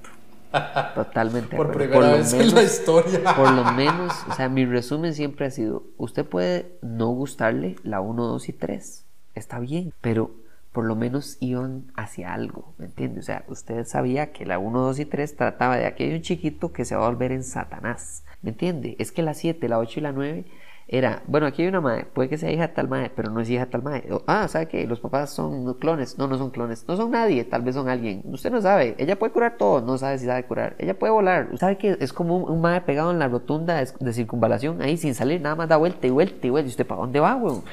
Totalmente 0.94 1.50
de 1.51 1.57
Por 1.57 1.68
acuerdo. 1.71 1.89
primera 1.91 2.12
lo 2.12 2.18
vez 2.18 2.31
en 2.33 2.39
menos- 2.39 2.53
la 2.53 2.63
historia. 2.63 3.36
Por 3.36 3.51
lo 3.51 3.63
menos, 3.74 4.13
o 4.29 4.33
sea, 4.36 4.50
mi 4.50 4.65
resumen 4.65 5.15
siempre 5.15 5.47
ha 5.47 5.50
sido, 5.50 5.83
usted 5.97 6.25
puede 6.25 6.77
no 6.83 7.07
gustarle 7.09 7.75
la 7.83 8.01
1, 8.01 8.24
2 8.27 8.50
y 8.50 8.53
3, 8.53 9.06
está 9.33 9.57
bien, 9.59 9.94
pero 10.00 10.29
por 10.74 10.86
lo 10.86 10.96
menos 10.96 11.38
iban 11.40 11.86
hacia 11.96 12.34
algo, 12.34 12.74
¿me 12.78 12.86
entiende? 12.86 13.20
O 13.20 13.24
sea, 13.24 13.46
usted 13.48 13.86
sabía 13.86 14.34
que 14.34 14.46
la 14.46 14.60
1, 14.60 14.80
2 14.81 15.00
y 15.00 15.06
3 15.06 15.36
trataba 15.38 15.78
de 15.78 15.86
aquello 15.86 16.18
chiquito 16.22 16.74
que 16.74 16.84
se 16.84 16.96
va 16.96 17.06
a 17.06 17.10
volver 17.10 17.31
en 17.31 17.44
Satanás, 17.44 18.25
¿me 18.42 18.50
entiende? 18.50 18.96
Es 19.00 19.12
que 19.12 19.22
la 19.22 19.36
7, 19.36 19.70
la 19.70 19.80
8 19.80 20.00
y 20.00 20.04
la 20.04 20.12
9 20.12 20.46
era, 20.88 21.24
bueno, 21.28 21.48
aquí 21.48 21.62
hay 21.62 21.70
una 21.70 21.80
madre, 21.80 22.06
puede 22.06 22.28
que 22.28 22.38
sea 22.38 22.52
hija 22.52 22.68
de 22.68 22.74
tal 22.74 22.90
madre, 22.90 23.12
pero 23.16 23.31
no 23.31 23.40
es 23.40 23.50
hija 23.50 23.66
de 23.66 23.72
tal 23.72 23.84
madre. 23.84 24.10
Ah, 24.28 24.48
¿sabe 24.48 24.68
qué? 24.68 24.86
Los 24.86 25.00
papás 25.00 25.30
son 25.30 25.74
clones. 25.75 26.18
No, 26.18 26.28
no 26.28 26.38
son 26.38 26.52
clones. 26.52 26.86
No 26.88 26.98
son 26.98 27.12
nadie, 27.12 27.46
tal 27.46 27.62
vez 27.62 27.75
son 27.75 27.88
alguien. 27.88 28.22
Usted 28.25 28.52
no 28.52 28.62
sabe. 28.62 28.96
Ella 28.98 29.18
puede 29.18 29.31
curar 29.31 29.58
todo, 29.58 29.81
no 29.81 29.98
sabe 29.98 30.18
si 30.18 30.25
sabe 30.25 30.44
curar. 30.44 30.75
Ella 30.80 30.98
puede 31.00 31.14
volar. 31.14 31.50
¿Sabe 31.58 31.78
que 31.78 31.98
es 32.00 32.12
como 32.12 32.38
un, 32.38 32.52
un 32.52 32.62
madre 32.62 32.81
pegado 32.81 33.12
en 33.12 33.20
la 33.20 33.30
rotunda 33.30 33.78
de, 33.78 33.90
de 33.98 34.14
circunvalación 34.14 34.81
ahí 34.81 34.98
sin 34.98 35.16
salir, 35.16 35.42
nada 35.42 35.56
más 35.56 35.70
da 35.70 35.78
vuelta 35.78 36.06
y 36.06 36.10
vuelta 36.10 36.46
y 36.46 36.50
vuelta. 36.50 36.68
¿Y 36.68 36.72
usted 36.72 36.86
para 36.86 37.01
dónde 37.01 37.20
va, 37.20 37.36
weón? 37.38 37.63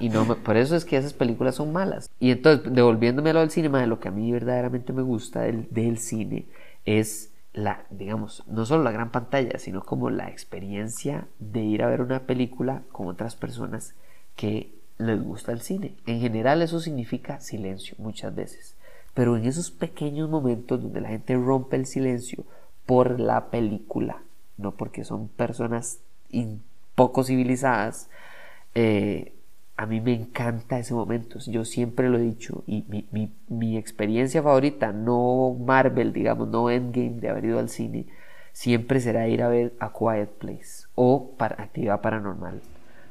Y 0.00 0.08
no, 0.08 0.24
por 0.36 0.56
eso 0.56 0.76
es 0.76 0.84
que 0.84 0.96
esas 0.96 1.12
películas 1.12 1.56
son 1.56 1.72
malas. 1.72 2.10
Y 2.18 2.30
entonces, 2.30 2.72
devolviéndome 2.72 3.30
a 3.30 3.34
lo 3.34 3.40
del 3.40 3.50
cine, 3.50 3.68
madre, 3.68 3.86
lo 3.86 4.00
que 4.00 4.08
a 4.08 4.12
mí 4.12 4.32
verdaderamente 4.32 4.92
me 4.92 5.02
gusta 5.02 5.42
del, 5.42 5.68
del 5.70 5.98
cine 5.98 6.46
es 6.84 7.30
la, 7.52 7.84
digamos, 7.90 8.44
no 8.46 8.66
solo 8.66 8.84
la 8.84 8.90
gran 8.90 9.10
pantalla, 9.10 9.58
sino 9.58 9.82
como 9.82 10.10
la 10.10 10.28
experiencia 10.28 11.26
de 11.38 11.62
ir 11.62 11.82
a 11.82 11.88
ver 11.88 12.02
una 12.02 12.20
película 12.20 12.82
con 12.92 13.08
otras 13.08 13.34
personas 13.36 13.94
que 14.36 14.74
les 14.98 15.22
gusta 15.22 15.52
el 15.52 15.60
cine. 15.60 15.94
En 16.06 16.20
general 16.20 16.62
eso 16.62 16.80
significa 16.80 17.40
silencio 17.40 17.94
muchas 17.98 18.34
veces. 18.34 18.76
Pero 19.14 19.36
en 19.36 19.46
esos 19.46 19.70
pequeños 19.70 20.28
momentos 20.28 20.82
donde 20.82 21.00
la 21.00 21.08
gente 21.08 21.34
rompe 21.34 21.76
el 21.76 21.86
silencio 21.86 22.44
por 22.84 23.18
la 23.18 23.46
película, 23.50 24.22
no 24.58 24.72
porque 24.72 25.04
son 25.04 25.28
personas 25.28 26.00
poco 26.94 27.24
civilizadas, 27.24 28.10
eh, 28.76 29.32
a 29.76 29.86
mí 29.86 30.00
me 30.00 30.14
encanta 30.14 30.78
ese 30.78 30.94
momento. 30.94 31.38
Yo 31.46 31.64
siempre 31.64 32.08
lo 32.08 32.18
he 32.18 32.22
dicho. 32.22 32.62
Y 32.66 32.84
mi, 32.88 33.08
mi- 33.10 33.32
mi 33.48 33.76
experiencia 33.76 34.42
favorita, 34.42 34.92
no 34.92 35.56
Marvel, 35.58 36.12
digamos, 36.12 36.48
no 36.48 36.70
Endgame 36.70 37.20
de 37.20 37.28
haber 37.28 37.46
ido 37.46 37.58
al 37.58 37.68
cine, 37.68 38.06
siempre 38.52 39.00
será 39.00 39.28
ir 39.28 39.42
a 39.42 39.48
ver 39.48 39.74
A 39.80 39.92
Quiet 39.92 40.30
Place 40.38 40.86
o 40.94 41.30
para 41.36 41.62
Actividad 41.62 42.00
Paranormal. 42.00 42.60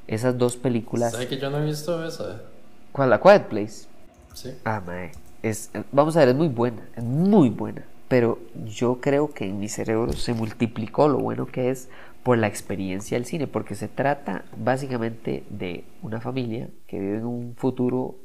Esas 0.07 0.37
dos 0.37 0.55
películas. 0.55 1.13
¿Sabe 1.13 1.27
que 1.27 1.37
yo 1.37 1.49
no 1.49 1.57
he 1.59 1.65
visto 1.65 2.05
esa? 2.05 2.41
¿Cuál? 2.91 3.13
A 3.13 3.19
Quiet 3.19 3.47
Place. 3.47 3.87
Sí. 4.33 4.51
Ah, 4.63 4.81
mae. 4.85 5.11
Es, 5.43 5.71
vamos 5.91 6.15
a 6.17 6.19
ver, 6.21 6.29
es 6.29 6.35
muy 6.35 6.47
buena, 6.47 6.89
es 6.95 7.03
muy 7.03 7.49
buena. 7.49 7.83
Pero 8.07 8.39
yo 8.65 8.99
creo 9.01 9.33
que 9.33 9.45
en 9.45 9.59
mi 9.59 9.67
cerebro 9.67 10.13
se 10.13 10.33
multiplicó 10.33 11.07
lo 11.07 11.17
bueno 11.17 11.47
que 11.47 11.69
es 11.69 11.89
por 12.25 12.39
la 12.39 12.47
experiencia 12.47 13.17
del 13.17 13.25
cine, 13.25 13.45
porque 13.45 13.75
se 13.75 13.87
trata 13.87 14.45
básicamente 14.57 15.43
de 15.51 15.83
una 16.01 16.19
familia 16.19 16.69
que 16.87 16.99
vive 16.99 17.17
en 17.17 17.25
un 17.25 17.55
futuro 17.55 18.15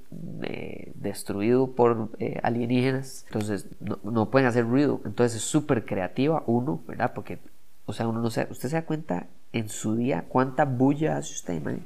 eh, 0.43 0.91
destruido 0.95 1.73
por 1.73 2.09
eh, 2.19 2.41
alienígenas, 2.43 3.25
entonces 3.27 3.69
no, 3.79 3.99
no 4.03 4.31
pueden 4.31 4.49
hacer 4.49 4.65
ruido, 4.67 5.03
entonces 5.05 5.37
es 5.37 5.43
súper 5.43 5.85
creativa 5.85 6.43
uno, 6.47 6.83
¿verdad? 6.89 7.13
Porque, 7.15 7.41
o 7.85 7.93
sea, 7.93 8.09
uno 8.09 8.23
no 8.23 8.31
se, 8.31 8.49
usted 8.51 8.71
se 8.71 8.77
da 8.77 8.87
cuenta 8.87 9.27
en 9.53 9.69
su 9.69 9.97
día 9.97 10.25
cuánta 10.29 10.65
bulla 10.65 11.19
hace 11.19 11.35
usted, 11.35 11.63
mae? 11.63 11.81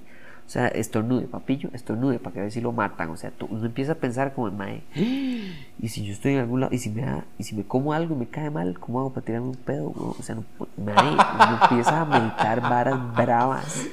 O 0.47 0.51
sea, 0.51 0.69
estornude, 0.69 1.27
papillo, 1.27 1.71
estornude 1.73 2.19
para 2.19 2.35
que 2.35 2.41
a 2.41 2.43
ver 2.43 2.53
si 2.53 2.61
lo 2.61 2.73
matan. 2.73 3.11
O 3.11 3.17
sea, 3.17 3.33
uno 3.49 3.65
empieza 3.65 3.93
a 3.93 3.95
pensar 3.97 4.35
como, 4.35 4.51
mae, 4.51 4.83
y 4.95 5.89
si 5.89 6.05
yo 6.05 6.13
estoy 6.13 6.35
en 6.35 6.41
algún 6.41 6.61
lado, 6.61 6.75
y 6.75 6.79
si 6.79 6.91
me 6.91 7.05
y 7.39 7.45
si 7.45 7.57
me 7.57 7.65
como 7.65 7.93
algo 7.93 8.15
y 8.15 8.19
me 8.19 8.27
cae 8.27 8.51
mal, 8.51 8.79
¿cómo 8.79 9.01
hago 9.01 9.13
para 9.13 9.25
tirarme 9.25 9.49
un 9.49 9.57
pedo? 9.57 9.93
O 9.97 10.23
sea, 10.23 10.35
no, 10.35 10.45
mae, 10.77 11.13
uno 11.13 11.59
empieza 11.63 12.01
a 12.01 12.05
meditar 12.05 12.61
varas 12.61 13.15
bravas. 13.17 13.87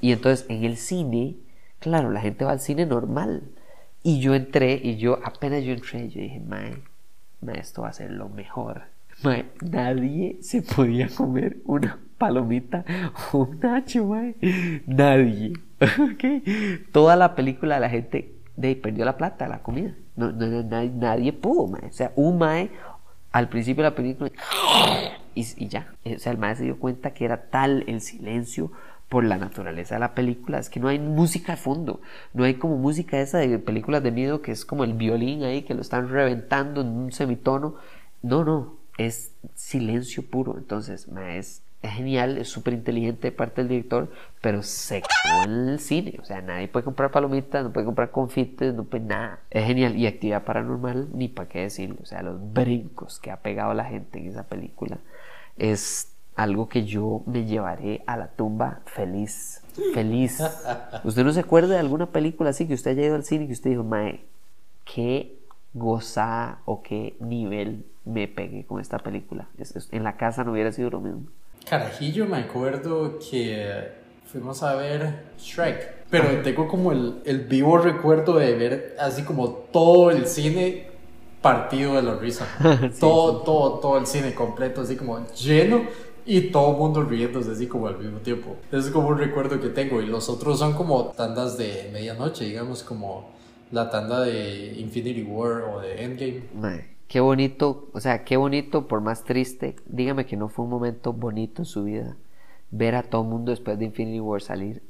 Y 0.00 0.12
entonces 0.12 0.44
en 0.50 0.64
el 0.64 0.76
cine, 0.76 1.36
claro, 1.78 2.10
la 2.10 2.20
gente 2.20 2.44
va 2.44 2.52
al 2.52 2.60
cine 2.60 2.84
normal. 2.84 3.42
Y 4.02 4.20
yo 4.20 4.34
entré, 4.34 4.78
y 4.82 4.96
yo, 4.96 5.18
apenas 5.24 5.64
yo 5.64 5.72
entré, 5.72 6.10
yo 6.10 6.20
dije, 6.20 6.38
mae, 6.40 6.82
mae 7.40 7.58
esto 7.58 7.82
va 7.82 7.88
a 7.88 7.92
ser 7.94 8.10
lo 8.10 8.28
mejor. 8.28 8.82
Mae, 9.22 9.46
nadie 9.62 10.36
se 10.42 10.60
podía 10.60 11.08
comer 11.08 11.56
una 11.64 11.98
palomita 12.24 12.84
un 13.32 13.58
nacho, 13.62 14.06
mae. 14.06 14.34
Nadie. 14.86 15.52
¿ok? 15.80 16.24
Toda 16.92 17.16
la 17.16 17.34
película 17.34 17.78
la 17.78 17.90
gente 17.90 18.32
de, 18.56 18.76
perdió 18.76 19.04
la 19.04 19.16
plata, 19.16 19.46
la 19.46 19.62
comida. 19.62 19.94
No, 20.16 20.32
no, 20.32 20.46
no, 20.46 20.62
nadie, 20.62 21.32
pudo, 21.32 21.66
mae. 21.66 21.86
O 21.86 21.92
sea, 21.92 22.12
un 22.16 22.38
mae 22.38 22.70
al 23.32 23.48
principio 23.48 23.82
de 23.82 23.90
la 23.90 23.96
película 23.96 24.30
y, 25.34 25.46
y, 25.56 25.68
ya. 25.68 25.92
O 26.04 26.18
sea, 26.18 26.32
el 26.32 26.38
mae 26.38 26.56
se 26.56 26.64
dio 26.64 26.78
cuenta 26.78 27.12
que 27.12 27.24
era 27.24 27.50
tal 27.50 27.84
el 27.88 28.00
silencio 28.00 28.70
por 29.08 29.24
la 29.24 29.36
naturaleza 29.36 29.96
de 29.96 30.00
la 30.00 30.14
película. 30.14 30.58
Es 30.58 30.70
que 30.70 30.80
no 30.80 30.88
hay 30.88 30.98
música 30.98 31.52
de 31.52 31.58
fondo. 31.58 32.00
No 32.32 32.44
hay 32.44 32.54
como 32.54 32.78
música 32.78 33.20
esa 33.20 33.38
de 33.38 33.58
películas 33.58 34.02
de 34.02 34.12
miedo 34.12 34.40
que 34.40 34.52
es 34.52 34.64
como 34.64 34.84
el 34.84 34.94
violín 34.94 35.42
ahí 35.42 35.62
que 35.62 35.74
lo 35.74 35.82
están 35.82 36.08
reventando 36.08 36.80
en 36.80 36.88
un 36.88 37.12
semitono. 37.12 37.74
No, 38.22 38.44
no. 38.44 38.76
Es 38.96 39.32
silencio 39.54 40.24
puro. 40.24 40.56
Entonces, 40.56 41.08
mae, 41.08 41.38
es 41.38 41.62
es 41.84 41.92
genial, 41.92 42.38
es 42.38 42.48
súper 42.48 42.72
inteligente 42.72 43.28
de 43.28 43.32
parte 43.32 43.60
del 43.60 43.68
director, 43.68 44.10
pero 44.40 44.62
se 44.62 45.02
en 45.44 45.68
el 45.68 45.78
cine. 45.78 46.18
O 46.20 46.24
sea, 46.24 46.40
nadie 46.40 46.66
puede 46.66 46.82
comprar 46.82 47.10
palomitas, 47.10 47.62
no 47.62 47.72
puede 47.72 47.84
comprar 47.84 48.10
confites, 48.10 48.72
no 48.72 48.84
puede 48.84 49.04
nada. 49.04 49.40
Es 49.50 49.66
genial. 49.66 49.94
Y 49.96 50.06
actividad 50.06 50.44
paranormal, 50.44 51.08
ni 51.12 51.28
para 51.28 51.48
qué 51.48 51.60
decirlo. 51.60 51.96
O 52.02 52.06
sea, 52.06 52.22
los 52.22 52.40
brincos 52.54 53.20
que 53.20 53.30
ha 53.30 53.36
pegado 53.36 53.74
la 53.74 53.84
gente 53.84 54.18
en 54.18 54.28
esa 54.28 54.44
película 54.44 54.98
es 55.58 56.10
algo 56.36 56.70
que 56.70 56.84
yo 56.84 57.22
me 57.26 57.44
llevaré 57.44 58.02
a 58.06 58.16
la 58.16 58.28
tumba 58.28 58.80
feliz. 58.86 59.62
Feliz. 59.92 60.42
¿Usted 61.04 61.22
no 61.22 61.34
se 61.34 61.40
acuerda 61.40 61.74
de 61.74 61.80
alguna 61.80 62.06
película 62.06 62.48
así 62.50 62.66
que 62.66 62.74
usted 62.74 62.92
haya 62.92 63.04
ido 63.04 63.14
al 63.14 63.24
cine 63.24 63.44
y 63.44 63.48
que 63.48 63.52
usted 63.52 63.70
dijo, 63.70 63.84
Mae, 63.84 64.24
qué 64.86 65.36
gozada 65.74 66.60
o 66.64 66.82
qué 66.82 67.14
nivel 67.20 67.84
me 68.06 68.26
pegué 68.26 68.64
con 68.64 68.80
esta 68.80 68.98
película? 68.98 69.48
En 69.90 70.02
la 70.02 70.16
casa 70.16 70.44
no 70.44 70.52
hubiera 70.52 70.72
sido 70.72 70.88
lo 70.88 71.00
mismo. 71.02 71.26
Carajillo, 71.68 72.26
me 72.26 72.38
acuerdo 72.38 73.18
que 73.18 73.92
fuimos 74.30 74.62
a 74.62 74.74
ver 74.74 75.24
Shrek, 75.38 76.06
pero 76.10 76.42
tengo 76.42 76.68
como 76.68 76.92
el, 76.92 77.22
el 77.24 77.40
vivo 77.40 77.78
recuerdo 77.78 78.38
de 78.38 78.54
ver 78.54 78.96
así 78.98 79.22
como 79.22 79.48
todo 79.48 80.10
el 80.10 80.26
cine 80.26 80.88
partido 81.40 81.94
de 81.94 82.02
la 82.02 82.16
risa. 82.16 82.46
todo, 83.00 83.42
todo, 83.42 83.78
todo 83.78 83.98
el 83.98 84.06
cine 84.06 84.34
completo, 84.34 84.80
así 84.80 84.96
como 84.96 85.26
lleno 85.28 85.82
y 86.26 86.50
todo 86.50 86.72
el 86.72 86.78
mundo 86.78 87.02
riéndose 87.04 87.52
así 87.52 87.66
como 87.66 87.86
al 87.86 87.98
mismo 87.98 88.18
tiempo. 88.18 88.56
Es 88.72 88.86
como 88.86 89.08
un 89.08 89.18
recuerdo 89.18 89.60
que 89.60 89.68
tengo 89.68 90.00
y 90.00 90.06
los 90.06 90.28
otros 90.28 90.58
son 90.58 90.72
como 90.72 91.12
tandas 91.16 91.58
de 91.58 91.90
medianoche, 91.92 92.44
digamos 92.44 92.82
como 92.82 93.30
la 93.72 93.90
tanda 93.90 94.20
de 94.20 94.74
Infinity 94.78 95.22
War 95.22 95.62
o 95.62 95.80
de 95.80 96.02
Endgame. 96.02 96.93
Qué 97.08 97.20
bonito, 97.20 97.90
o 97.92 98.00
sea, 98.00 98.24
qué 98.24 98.36
bonito, 98.36 98.88
por 98.88 99.00
más 99.00 99.24
triste, 99.24 99.76
dígame 99.86 100.26
que 100.26 100.36
no 100.36 100.48
fue 100.48 100.64
un 100.64 100.70
momento 100.70 101.12
bonito 101.12 101.62
en 101.62 101.66
su 101.66 101.84
vida 101.84 102.16
ver 102.70 102.96
a 102.96 103.02
todo 103.04 103.22
el 103.22 103.28
mundo 103.28 103.50
después 103.50 103.78
de 103.78 103.84
Infinity 103.84 104.20
War 104.20 104.42
salir 104.42 104.82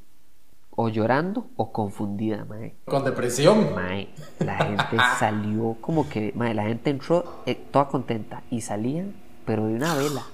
o 0.70 0.88
llorando 0.88 1.46
o 1.56 1.70
confundida, 1.72 2.44
mae. 2.44 2.74
Con 2.86 3.04
depresión. 3.04 3.74
Mae, 3.74 4.08
la 4.40 4.56
gente 4.56 4.96
salió 5.18 5.76
como 5.80 6.08
que, 6.08 6.32
mae, 6.34 6.54
la 6.54 6.64
gente 6.64 6.90
entró 6.90 7.42
eh, 7.46 7.54
toda 7.54 7.88
contenta 7.88 8.42
y 8.50 8.60
salía, 8.60 9.06
pero 9.44 9.66
de 9.66 9.74
una 9.74 9.94
vela, 9.94 10.24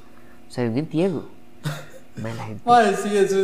o 0.49 0.51
sea, 0.51 0.65
de 0.65 0.71
un 0.71 0.79
entierro. 0.79 1.25
Sí, 3.03 3.17
eso 3.17 3.39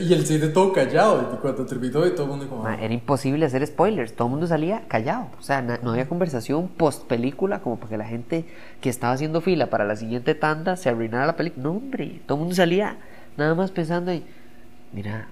y 0.00 0.12
el 0.12 0.26
cine 0.26 0.48
todo 0.48 0.72
callado. 0.72 1.30
Y 1.34 1.36
cuando 1.36 1.66
terminó, 1.66 2.06
y 2.06 2.10
todo 2.10 2.24
el 2.24 2.28
mundo 2.30 2.48
como. 2.48 2.68
era 2.68 2.92
imposible 2.92 3.46
hacer 3.46 3.66
spoilers. 3.66 4.14
Todo 4.14 4.28
el 4.28 4.32
mundo 4.32 4.46
salía 4.46 4.82
callado. 4.88 5.28
O 5.38 5.42
sea, 5.42 5.62
no, 5.62 5.90
había 5.90 6.08
conversación 6.08 6.68
post 6.68 7.06
película 7.06 7.60
como 7.60 7.76
para 7.76 7.90
que 7.90 7.96
la 7.96 8.06
gente 8.06 8.44
que 8.80 8.88
estaba 8.88 9.12
haciendo 9.12 9.40
fila 9.40 9.68
para 9.70 9.84
la 9.84 9.96
siguiente 9.96 10.34
tanda 10.34 10.76
se 10.76 10.88
arruinara 10.88 11.26
la 11.26 11.36
película. 11.36 11.64
No, 11.64 11.70
hombre. 11.72 12.20
Todo 12.26 12.36
el 12.36 12.40
mundo 12.40 12.54
salía 12.54 12.96
nada 13.36 13.54
más 13.54 13.70
pensando 13.70 14.12
y. 14.12 14.24
Mira, 14.92 15.28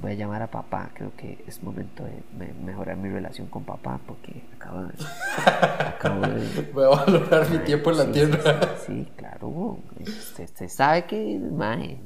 voy 0.00 0.12
a 0.12 0.14
llamar 0.14 0.42
a 0.42 0.46
papá. 0.46 0.90
Creo 0.94 1.12
que 1.16 1.44
es 1.46 1.62
momento 1.62 2.04
de 2.04 2.52
mejorar 2.64 2.96
mi 2.96 3.08
relación 3.08 3.46
con 3.48 3.64
papá 3.64 4.00
porque 4.06 4.42
acabo 4.54 4.82
de. 4.82 4.94
acabo 5.88 6.20
de 6.20 6.70
voy 6.72 6.84
a 6.84 6.88
valorar 6.88 7.50
mi 7.50 7.58
tiempo 7.58 7.90
en 7.90 7.98
la 7.98 8.12
tierra. 8.12 8.76
Sí, 8.86 9.06
claro. 9.16 9.78
Usted, 10.00 10.68
sabe 10.68 11.04
que, 11.04 11.38
mae, 11.38 11.98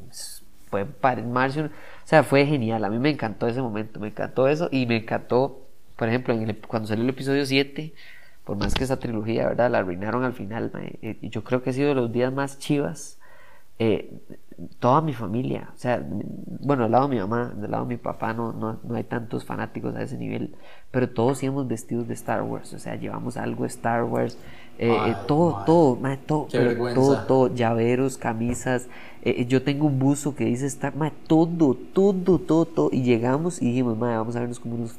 puede 0.70 1.23
marzo. 1.23 1.62
O 1.64 1.70
sea, 2.04 2.23
fue 2.23 2.47
genial. 2.47 2.85
A 2.85 2.90
mí 2.90 2.99
me 2.99 3.11
encantó 3.11 3.47
ese 3.47 3.62
momento. 3.62 4.00
Me 4.00 4.09
encantó 4.09 4.49
eso 4.49 4.68
y 4.70 4.87
me 4.87 4.97
encantó, 4.97 5.66
por 5.97 6.09
ejemplo, 6.09 6.35
cuando 6.68 6.88
salió 6.88 7.04
el 7.04 7.11
episodio 7.11 7.44
7. 7.44 7.92
Por 8.44 8.56
más 8.56 8.75
que 8.75 8.85
esa 8.85 8.99
trilogía, 8.99 9.47
¿verdad? 9.47 9.70
La 9.70 9.78
arruinaron 9.78 10.25
al 10.25 10.32
final. 10.32 10.73
Eh, 11.02 11.18
yo 11.23 11.44
creo 11.44 11.62
que 11.62 11.70
ha 11.70 11.73
sido 11.73 11.88
de 11.88 11.94
los 11.94 12.11
días 12.11 12.32
más 12.32 12.59
chivas 12.59 13.20
eh, 13.80 14.12
toda 14.79 15.00
mi 15.00 15.12
familia, 15.12 15.71
o 15.75 15.79
sea, 15.79 16.05
bueno, 16.61 16.85
del 16.85 16.93
lado 16.93 17.09
de 17.09 17.14
mi 17.14 17.21
mamá, 17.21 17.52
del 17.57 17.71
lado 17.71 17.85
de 17.85 17.95
mi 17.95 17.97
papá 17.97 18.33
no, 18.33 18.52
no, 18.52 18.79
no, 18.83 18.95
hay 18.95 19.05
tantos 19.05 19.45
fanáticos 19.45 19.95
a 19.95 20.02
ese 20.02 20.19
nivel, 20.19 20.55
pero 20.90 21.09
todos 21.09 21.43
íbamos 21.43 21.69
vestidos 21.69 22.09
de 22.09 22.14
Star 22.14 22.43
Wars, 22.43 22.73
o 22.75 22.79
sea, 22.79 22.97
llevamos 22.97 23.37
algo 23.37 23.62
de 23.62 23.69
Star 23.69 24.05
Wars, 24.05 24.38
eh, 24.79 24.90
eh, 24.90 25.17
todo, 25.26 25.64
todo, 25.64 25.99
todo, 26.26 26.49
todo, 26.95 27.26
todo, 27.26 27.55
llaveros, 27.55 28.17
camisas, 28.19 28.88
yo 29.49 29.62
tengo 29.62 29.87
un 29.87 29.99
buzo 29.99 30.35
que 30.35 30.45
dice 30.45 30.67
Star, 30.67 30.97
madre, 30.97 31.14
todo, 31.26 31.75
todo, 31.75 32.38
todo, 32.38 32.64
todo, 32.64 32.90
y 32.93 33.02
llegamos 33.02 33.62
y 33.62 33.67
dijimos, 33.67 33.97
madre, 33.97 34.17
vamos 34.17 34.37
a 34.37 34.40
vernos 34.40 34.61
como 34.61 34.76
unos 34.76 34.97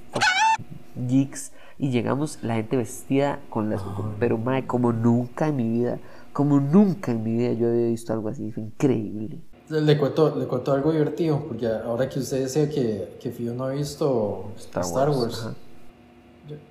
geeks, 0.95 1.51
y 1.77 1.89
llegamos 1.89 2.39
la 2.43 2.55
gente 2.55 2.77
vestida 2.77 3.39
con 3.49 3.69
las, 3.69 3.83
pero 4.19 4.37
madre, 4.37 4.65
como 4.65 4.93
nunca 4.93 5.47
en 5.47 5.55
mi 5.55 5.69
vida 5.69 5.99
como 6.33 6.59
nunca 6.59 7.11
en 7.11 7.23
mi 7.23 7.33
vida 7.37 7.53
yo 7.53 7.67
había 7.67 7.87
visto 7.87 8.13
algo 8.13 8.29
así, 8.29 8.51
fue 8.51 8.63
increíble. 8.63 9.39
Le 9.71 9.97
cuento, 9.97 10.35
le 10.35 10.45
cuento 10.47 10.73
algo 10.73 10.91
divertido, 10.91 11.39
porque 11.47 11.65
ahora 11.65 12.09
que 12.09 12.19
usted 12.19 12.41
decía 12.41 12.69
que, 12.69 13.17
que 13.21 13.31
no 13.51 13.65
ha 13.65 13.69
visto 13.69 14.51
Star, 14.57 15.09
Wars, 15.09 15.47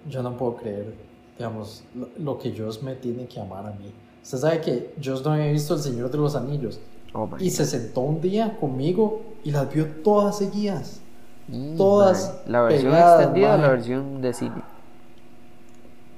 yo, 0.07 0.23
no 0.23 0.37
puedo 0.37 0.57
creer, 0.57 0.95
digamos, 1.38 1.83
lo, 2.19 2.38
que 2.38 2.50
Dios 2.50 2.83
me 2.83 2.95
tiene 2.97 3.26
que 3.26 3.40
amar 3.40 3.64
a 3.66 3.71
mí. 3.71 3.90
Usted 4.23 4.38
sabe 4.38 4.61
que 4.61 4.95
Dios 4.99 5.25
no 5.25 5.33
había 5.33 5.50
visto 5.50 5.75
El 5.75 5.80
Señor 5.80 6.11
de 6.11 6.19
los 6.19 6.37
Anillos. 6.37 6.78
Oh 7.14 7.28
y 7.40 7.50
se 7.50 7.64
sentó 7.64 8.02
un 8.02 8.21
día 8.21 8.57
conmigo 8.61 9.23
y 9.42 9.50
las 9.50 9.73
vio 9.73 9.87
todas 10.04 10.38
seguidas. 10.38 11.00
Mm, 11.49 11.76
todas. 11.76 12.42
¿La 12.47 12.62
versión 12.62 12.95
extendida 12.95 13.54
o 13.54 13.59
la 13.59 13.69
versión 13.69 14.21
de 14.21 14.35
cine? 14.35 14.62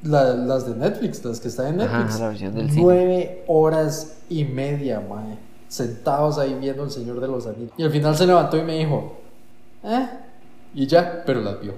las 0.03 0.67
de 0.67 0.75
Netflix, 0.75 1.25
las 1.25 1.39
que 1.39 1.47
están 1.47 1.69
en 1.69 1.77
Netflix. 1.77 2.19
la 2.19 2.29
versión 2.29 2.55
del 2.55 2.75
Nueve 2.75 3.45
horas 3.47 4.17
y 4.29 4.45
media, 4.45 5.01
mae. 5.01 5.39
Sentados 5.73 6.37
ahí 6.37 6.53
viendo 6.53 6.85
El 6.85 6.91
Señor 6.91 7.19
de 7.19 7.27
los 7.27 7.47
Anillos. 7.47 7.73
Y 7.79 7.83
al 7.83 7.91
final 7.91 8.15
se 8.15 8.27
levantó 8.27 8.59
y 8.59 8.63
me 8.63 8.77
dijo, 8.77 9.17
¿eh? 9.83 10.07
Y 10.75 10.87
ya, 10.87 11.23
pero 11.25 11.41
las 11.41 11.59
vio. 11.63 11.73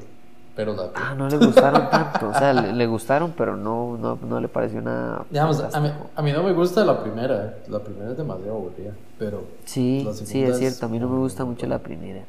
Pero 0.56 0.74
las 0.74 0.86
vio. 0.86 0.94
Ah, 0.96 1.14
no 1.14 1.28
le 1.28 1.36
gustaron 1.36 1.88
tanto. 1.88 2.28
O 2.28 2.34
sea, 2.34 2.52
le, 2.52 2.86
gustaron, 2.88 3.32
pero 3.38 3.56
no, 3.56 3.96
no, 3.96 4.18
no, 4.20 4.40
le 4.40 4.48
pareció 4.48 4.80
nada. 4.80 5.24
Digamos, 5.30 5.60
a 5.72 5.80
mí, 5.80 5.92
a 6.12 6.22
mí, 6.22 6.32
no 6.32 6.42
me 6.42 6.52
gusta 6.52 6.84
la 6.84 7.00
primera. 7.04 7.58
La 7.68 7.78
primera 7.78 8.10
es 8.10 8.16
demasiado 8.16 8.56
aburrida. 8.56 8.94
Pero. 9.16 9.44
Sí, 9.64 10.04
sí, 10.12 10.42
es 10.42 10.58
cierto. 10.58 10.86
A 10.86 10.88
mí 10.88 10.98
no 10.98 11.08
me 11.08 11.18
gusta 11.18 11.44
mucho 11.44 11.64
la 11.68 11.78
primera. 11.78 12.24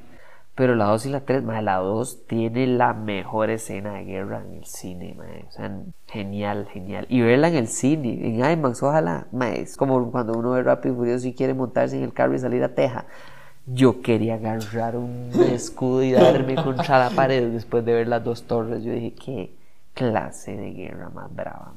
Pero 0.55 0.75
la 0.75 0.85
2 0.85 1.07
y 1.07 1.09
la 1.09 1.19
3, 1.19 1.43
la 1.43 1.75
2 1.75 2.27
tiene 2.27 2.65
la 2.65 2.93
mejor 2.93 3.49
escena 3.49 3.95
de 3.95 4.05
guerra 4.05 4.41
en 4.41 4.53
el 4.53 4.65
cine, 4.65 5.17
O 5.47 5.51
sea, 5.51 5.69
genial, 6.07 6.67
genial. 6.71 7.05
Y 7.09 7.21
verla 7.21 7.49
en 7.49 7.55
el 7.55 7.67
cine, 7.67 8.25
en 8.25 8.51
IMAX, 8.51 8.81
ojalá, 8.81 9.27
es 9.53 9.75
como 9.75 10.11
cuando 10.11 10.31
uno 10.33 10.51
ve 10.51 10.63
Rápido 10.63 10.95
y 10.95 10.97
Furioso 10.97 11.27
y 11.27 11.33
quiere 11.33 11.53
montarse 11.53 11.97
en 11.97 12.03
el 12.03 12.13
carro 12.13 12.35
y 12.35 12.39
salir 12.39 12.63
a 12.63 12.73
Teja. 12.73 13.05
Yo 13.65 14.01
quería 14.01 14.35
agarrar 14.35 14.95
un 14.95 15.29
escudo 15.51 16.03
y 16.03 16.13
darme 16.13 16.55
contra 16.55 16.99
la 16.99 17.09
pared 17.09 17.51
después 17.51 17.83
de 17.83 17.93
ver 17.93 18.07
las 18.07 18.23
dos 18.23 18.43
torres. 18.43 18.83
Yo 18.83 18.93
dije, 18.93 19.13
qué 19.13 19.55
clase 19.93 20.55
de 20.55 20.71
guerra 20.71 21.09
más 21.09 21.35
brava, 21.35 21.73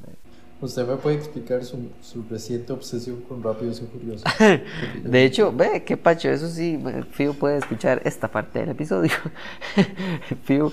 Usted 0.61 0.85
me 0.85 0.97
puede 0.97 1.15
explicar 1.15 1.63
su, 1.63 1.89
su 2.01 2.21
reciente 2.29 2.73
obsesión 2.73 3.21
con 3.21 3.41
Rápidos 3.41 3.81
y 3.81 3.85
Furiosos. 3.85 4.23
De 5.03 5.23
hecho, 5.23 5.53
ve, 5.53 5.83
qué 5.85 5.95
pacho, 5.95 6.29
eso 6.29 6.49
sí, 6.49 6.77
Fío 7.11 7.33
puede 7.33 7.59
escuchar 7.59 8.01
esta 8.03 8.27
parte 8.27 8.59
del 8.59 8.69
episodio. 8.69 9.11
Fío, 10.43 10.69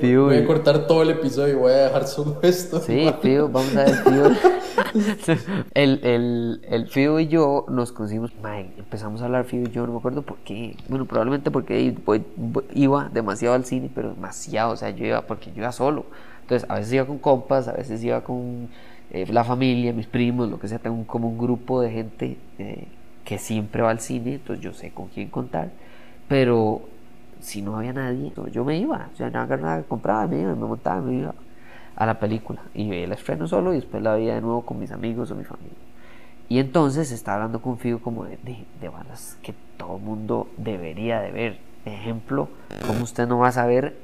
Fío. 0.00 0.24
Voy 0.24 0.38
a 0.38 0.46
cortar 0.46 0.86
todo 0.86 1.02
el 1.02 1.10
episodio 1.10 1.52
y 1.52 1.56
voy 1.56 1.72
a 1.72 1.76
dejar 1.84 2.06
solo 2.06 2.38
esto. 2.42 2.80
Sí, 2.80 3.12
Fío, 3.20 3.50
vamos 3.50 3.76
a 3.76 3.84
ver, 3.84 3.94
Fío. 3.96 4.52
el, 5.74 6.00
el, 6.02 6.60
el 6.70 6.88
Fío 6.88 7.20
y 7.20 7.28
yo 7.28 7.66
nos 7.68 7.92
conocimos, 7.92 8.32
empezamos 8.78 9.20
a 9.20 9.26
hablar 9.26 9.44
Fío 9.44 9.64
y 9.64 9.70
yo, 9.70 9.86
no 9.86 9.92
me 9.92 9.98
acuerdo 9.98 10.22
por 10.22 10.38
qué. 10.38 10.78
Bueno, 10.88 11.04
probablemente 11.04 11.50
porque 11.50 11.94
iba 12.74 13.10
demasiado 13.12 13.54
al 13.54 13.66
cine, 13.66 13.90
pero 13.94 14.14
demasiado, 14.14 14.72
o 14.72 14.76
sea, 14.76 14.88
yo 14.88 15.04
iba 15.04 15.20
porque 15.26 15.50
yo 15.52 15.58
iba 15.58 15.72
solo. 15.72 16.06
Entonces, 16.40 16.70
a 16.70 16.76
veces 16.76 16.92
iba 16.94 17.04
con 17.04 17.18
compas, 17.18 17.68
a 17.68 17.72
veces 17.72 18.02
iba 18.02 18.22
con 18.22 18.68
eh, 19.10 19.26
la 19.28 19.44
familia, 19.44 19.92
mis 19.92 20.06
primos, 20.06 20.48
lo 20.48 20.58
que 20.58 20.68
sea, 20.68 20.78
tengo 20.78 21.06
como 21.06 21.28
un 21.28 21.38
grupo 21.38 21.80
de 21.80 21.90
gente 21.90 22.36
eh, 22.58 22.88
que 23.24 23.38
siempre 23.38 23.82
va 23.82 23.90
al 23.90 24.00
cine, 24.00 24.34
entonces 24.34 24.64
yo 24.64 24.72
sé 24.72 24.90
con 24.90 25.08
quién 25.08 25.28
contar, 25.28 25.70
pero 26.28 26.82
si 27.40 27.62
no 27.62 27.76
había 27.76 27.92
nadie, 27.92 28.32
yo 28.52 28.64
me 28.64 28.78
iba, 28.78 29.08
o 29.12 29.16
sea, 29.16 29.30
nada, 29.30 29.56
nada 29.56 29.82
compraba, 29.82 30.26
me 30.26 30.40
iba, 30.40 30.54
me 30.54 30.66
montaba, 30.66 31.00
me 31.00 31.14
iba 31.20 31.34
a 31.96 32.06
la 32.06 32.18
película 32.18 32.60
y 32.74 32.88
veía 32.88 33.04
el 33.04 33.12
estreno 33.12 33.46
solo 33.48 33.72
y 33.72 33.76
después 33.76 34.02
la 34.02 34.14
veía 34.14 34.34
de 34.34 34.40
nuevo 34.40 34.62
con 34.62 34.78
mis 34.78 34.92
amigos 34.92 35.30
o 35.30 35.34
mi 35.34 35.44
familia. 35.44 35.76
Y 36.48 36.58
entonces 36.58 37.10
estaba 37.10 37.36
hablando 37.36 37.60
con 37.60 37.78
Figo 37.78 37.98
como 37.98 38.24
de, 38.24 38.38
de, 38.42 38.64
de 38.80 38.90
que 39.42 39.54
todo 39.76 39.98
mundo 39.98 40.48
debería 40.56 41.20
de 41.20 41.32
ver. 41.32 41.58
Ejemplo, 41.84 42.48
como 42.86 43.02
usted 43.02 43.26
no 43.26 43.38
va 43.38 43.48
a 43.48 43.52
saber 43.52 43.96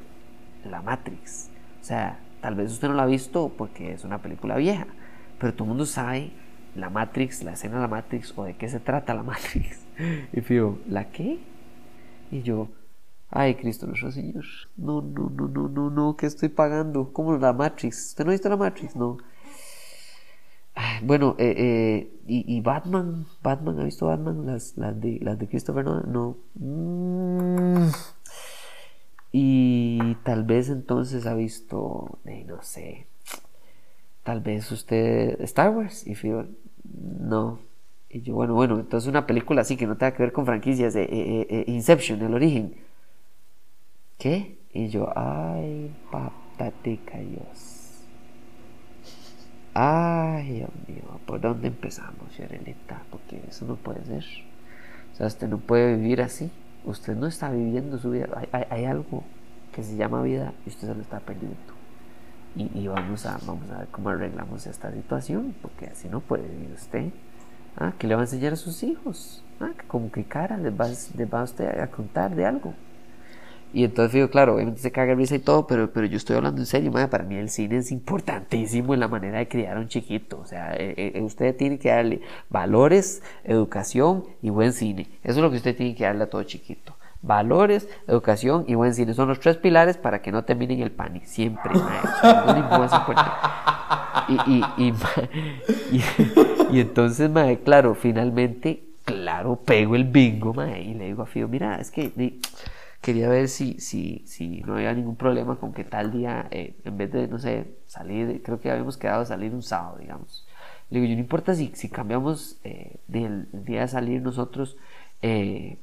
La 0.65 0.83
Matrix. 0.83 1.51
O 1.81 1.85
sea, 1.85 2.19
tal 2.43 2.57
vez 2.57 2.73
usted 2.73 2.89
no 2.89 2.95
la 2.95 3.05
ha 3.05 3.07
visto 3.07 3.51
porque 3.57 3.93
es 3.93 4.05
una 4.05 4.21
película 4.21 4.57
vieja, 4.57 4.87
pero 5.39 5.55
todo 5.55 5.65
el 5.65 5.69
mundo 5.69 5.87
sabe 5.87 6.33
la 6.75 6.91
Matrix, 6.91 7.43
la 7.43 7.53
escena 7.53 7.77
de 7.77 7.83
la 7.83 7.89
Matrix 7.89 8.37
o 8.37 8.45
de 8.45 8.55
qué 8.55 8.69
se 8.69 8.81
trata 8.81 9.15
la 9.15 9.23
Matrix. 9.23 9.81
Y 10.33 10.41
fío, 10.41 10.79
¿la 10.89 11.11
qué? 11.11 11.39
Y 12.31 12.43
yo, 12.43 12.69
ay, 13.31 13.55
Cristo 13.55 13.87
nuestro 13.87 14.11
Señor, 14.11 14.45
no, 14.77 15.03
no, 15.03 15.31
no, 15.31 15.49
no, 15.49 15.69
no, 15.69 15.91
no, 15.91 16.17
¿qué 16.17 16.27
estoy 16.27 16.49
pagando? 16.49 17.13
¿Cómo 17.13 17.37
la 17.37 17.53
Matrix? 17.53 18.09
¿Usted 18.09 18.25
no 18.25 18.31
ha 18.31 18.33
visto 18.33 18.49
la 18.49 18.57
Matrix? 18.57 18.97
No. 18.97 19.19
Bueno, 21.03 21.37
eh, 21.39 21.55
eh, 21.57 22.21
y, 22.27 22.61
Batman, 22.63 23.27
Batman, 23.43 23.79
¿ha 23.81 23.85
visto 23.85 24.07
Batman? 24.07 24.47
Las, 24.47 24.77
las 24.77 24.99
de 25.01 25.49
Christopher 25.49 25.85
Nolan, 25.85 26.11
no. 26.11 26.37
Mm. 26.55 27.91
Y 29.33 30.15
tal 30.25 30.45
vez 30.45 30.69
entonces 30.69 31.27
ha 31.27 31.35
visto, 31.35 32.19
eh, 32.27 32.45
no 32.47 32.63
sé, 32.63 33.07
tal 34.25 34.41
vez 34.41 34.71
usted 34.71 35.41
Star 35.41 35.71
Wars 35.71 36.07
y 36.07 36.15
fío, 36.15 36.47
no. 36.85 37.59
Y 38.11 38.21
yo, 38.21 38.35
bueno, 38.35 38.53
bueno, 38.53 38.79
entonces 38.79 39.09
una 39.09 39.27
película 39.27 39.63
así 39.63 39.79
que 39.79 39.87
no 39.87 39.97
tenga 39.97 40.13
que 40.13 40.23
ver 40.23 40.33
con 40.33 40.45
franquicias 40.45 40.95
eh, 40.97 41.09
eh, 41.11 41.65
Inception, 41.67 42.21
el 42.21 42.35
origen. 42.35 42.75
¿Qué? 44.19 44.59
Y 44.75 44.89
yo, 44.89 45.11
ay, 45.17 45.91
patatica 46.11 47.19
Dios. 47.19 48.05
Ay, 49.75 50.53
Dios 50.53 50.71
mío, 50.87 51.21
¿por 51.25 51.41
dónde 51.41 51.69
empezamos, 51.69 52.31
Fiorelita? 52.37 53.03
Porque 53.11 53.43
eso 53.49 53.65
no 53.65 53.77
puede 53.77 54.05
ser. 54.05 54.25
O 55.13 55.17
sea, 55.17 55.27
usted 55.27 55.49
no 55.49 55.59
puede 55.59 55.97
vivir 55.97 56.21
así. 56.21 56.51
Usted 56.85 57.17
no 57.17 57.27
está 57.27 57.51
viviendo 57.51 57.99
su 57.99 58.11
vida. 58.11 58.29
Hay, 58.53 58.65
hay 58.69 58.85
algo 58.85 59.23
que 59.73 59.83
se 59.83 59.97
llama 59.97 60.23
vida 60.23 60.53
y 60.67 60.71
usted 60.71 60.89
se 60.89 60.95
lo 60.95 61.01
está 61.01 61.21
perdiendo 61.21 61.73
y, 62.55 62.87
vamos, 62.87 63.25
a, 63.27 63.39
vamos 63.47 63.71
a 63.71 63.79
ver 63.79 63.89
cómo 63.89 64.11
arreglamos 64.11 64.67
esta 64.67 64.93
situación, 64.93 65.55
porque 65.63 65.87
así 65.87 66.09
no 66.09 66.21
puede 66.21 66.47
vivir 66.49 66.73
usted. 66.75 67.11
¿Ah? 67.77 67.93
¿Qué 67.99 68.07
le 68.07 68.15
va 68.15 68.21
a 68.21 68.25
enseñar 68.25 68.53
a 68.53 68.57
sus 68.57 68.83
hijos? 68.83 69.43
¿Ah? 69.61 69.71
¿Con 69.89 70.11
qué 70.11 70.25
cara 70.25 70.59
les 70.59 70.73
va, 70.73 70.89
les 70.89 71.33
va 71.33 71.43
usted 71.43 71.81
a 71.81 71.87
contar 71.87 72.35
de 72.35 72.45
algo? 72.45 72.75
Y 73.73 73.85
entonces 73.85 74.13
digo, 74.13 74.29
claro, 74.29 74.55
obviamente 74.55 74.81
se 74.81 74.93
caga 74.93 75.15
risa 75.15 75.35
y 75.35 75.39
todo, 75.39 75.67
pero, 75.67 75.93
pero 75.93 76.07
yo 76.07 76.17
estoy 76.17 76.37
hablando 76.37 76.61
en 76.61 76.67
serio, 76.67 76.93
madre, 76.93 77.09
para 77.09 77.25
mí 77.25 77.37
el 77.37 77.49
cine 77.49 77.79
es 77.79 77.91
importantísimo 77.91 78.95
en 78.95 79.01
la 79.01 79.09
manera 79.09 79.39
de 79.39 79.49
criar 79.49 79.77
a 79.77 79.81
un 79.81 79.89
chiquito. 79.89 80.39
O 80.41 80.47
sea, 80.47 80.75
eh, 80.75 80.95
eh, 80.97 81.23
usted 81.23 81.57
tiene 81.57 81.79
que 81.79 81.89
darle 81.91 82.21
valores, 82.51 83.23
educación 83.45 84.25
y 84.43 84.51
buen 84.51 84.73
cine. 84.73 85.09
Eso 85.23 85.39
es 85.39 85.43
lo 85.43 85.51
que 85.51 85.57
usted 85.57 85.77
tiene 85.77 85.95
que 85.95 86.05
darle 86.05 86.25
a 86.25 86.31
todo 86.31 86.43
chiquito 86.43 86.95
valores, 87.23 87.89
educación 88.09 88.65
y 88.67 88.75
buen 88.75 88.95
cine. 88.95 89.15
Son 89.15 89.29
los 89.29 89.41
tres 89.41 89.57
pilares 89.57 89.97
para 89.97 90.21
que 90.21 90.33
no 90.33 90.45
terminen 90.45 90.81
el 90.81 90.91
pan. 90.91 91.21
Siempre, 91.25 91.73
y, 94.29 94.63
y, 96.71 96.81
entonces, 96.81 97.31
mae, 97.31 97.61
claro, 97.61 97.95
finalmente, 97.95 98.83
claro, 99.05 99.57
pego 99.57 99.95
el 99.95 100.05
bingo, 100.05 100.53
mae, 100.53 100.83
y 100.83 100.95
le 100.95 101.07
digo 101.07 101.23
a 101.23 101.27
Fío, 101.27 101.49
mira, 101.49 101.81
es 101.81 101.91
que 101.91 102.13
quería 103.03 103.29
ver 103.29 103.49
si, 103.49 103.79
si, 103.81 104.23
si 104.27 104.63
no 104.63 104.77
había 104.77 104.95
ningún 104.95 105.17
problema 105.17 105.57
con 105.57 105.75
que 105.75 105.85
tal 105.85 106.13
día, 106.13 106.49
eh, 106.51 106.77
en 106.85 106.97
vez 106.97 107.13
de, 107.13 107.29
no 107.29 107.39
sé, 107.39 107.67
salir, 107.87 108.43
creo 108.43 108.61
que 108.61 108.71
habíamos 108.71 108.97
quedado 108.97 109.23
a 109.23 109.27
salir 109.27 109.53
un 109.53 109.63
sábado, 109.63 109.99
digamos. 109.99 110.47
Le 110.89 111.01
digo, 111.01 111.11
yo 111.11 111.17
no 111.17 111.21
importa 111.21 111.55
si, 111.55 111.73
si 111.75 111.89
cambiamos 111.89 112.59
eh, 112.65 112.97
del 113.09 113.49
día 113.53 113.83
de 113.83 113.89
salir 113.89 114.23
nosotros, 114.23 114.77
eh, 115.21 115.79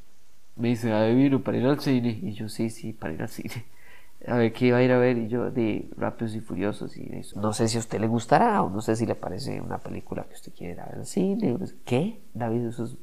me 0.55 0.69
dice, 0.69 0.91
a 0.93 1.05
vino 1.07 1.41
para 1.41 1.57
ir 1.57 1.65
al 1.65 1.79
cine. 1.79 2.19
Y 2.21 2.33
yo, 2.33 2.49
sí, 2.49 2.69
sí, 2.69 2.93
para 2.93 3.13
ir 3.13 3.21
al 3.21 3.29
cine. 3.29 3.65
A 4.27 4.35
ver 4.35 4.51
qué 4.51 4.65
iba 4.65 4.79
a 4.79 4.83
ir 4.83 4.91
a 4.91 4.97
ver. 4.97 5.17
Y 5.17 5.29
yo, 5.29 5.49
de 5.49 5.89
Rápidos 5.95 6.35
y 6.35 6.41
Furiosos. 6.41 6.97
Y 6.97 7.07
eso. 7.13 7.39
No 7.39 7.53
sé 7.53 7.69
si 7.69 7.77
a 7.77 7.79
usted 7.79 8.01
le 8.01 8.07
gustará 8.07 8.61
o 8.61 8.69
no 8.69 8.81
sé 8.81 8.97
si 8.97 9.05
le 9.05 9.15
parece 9.15 9.61
una 9.61 9.77
película 9.77 10.25
que 10.25 10.33
usted 10.33 10.51
quiere 10.51 10.73
ir 10.73 10.79
ver 10.79 10.95
al 10.95 11.05
cine. 11.05 11.57
¿Qué? 11.85 12.19
David, 12.33 12.65
esas 12.65 12.97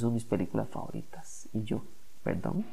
son 0.00 0.14
mis 0.14 0.24
películas 0.24 0.68
favoritas. 0.68 1.48
Y 1.52 1.62
yo, 1.62 1.84
perdón. 2.24 2.64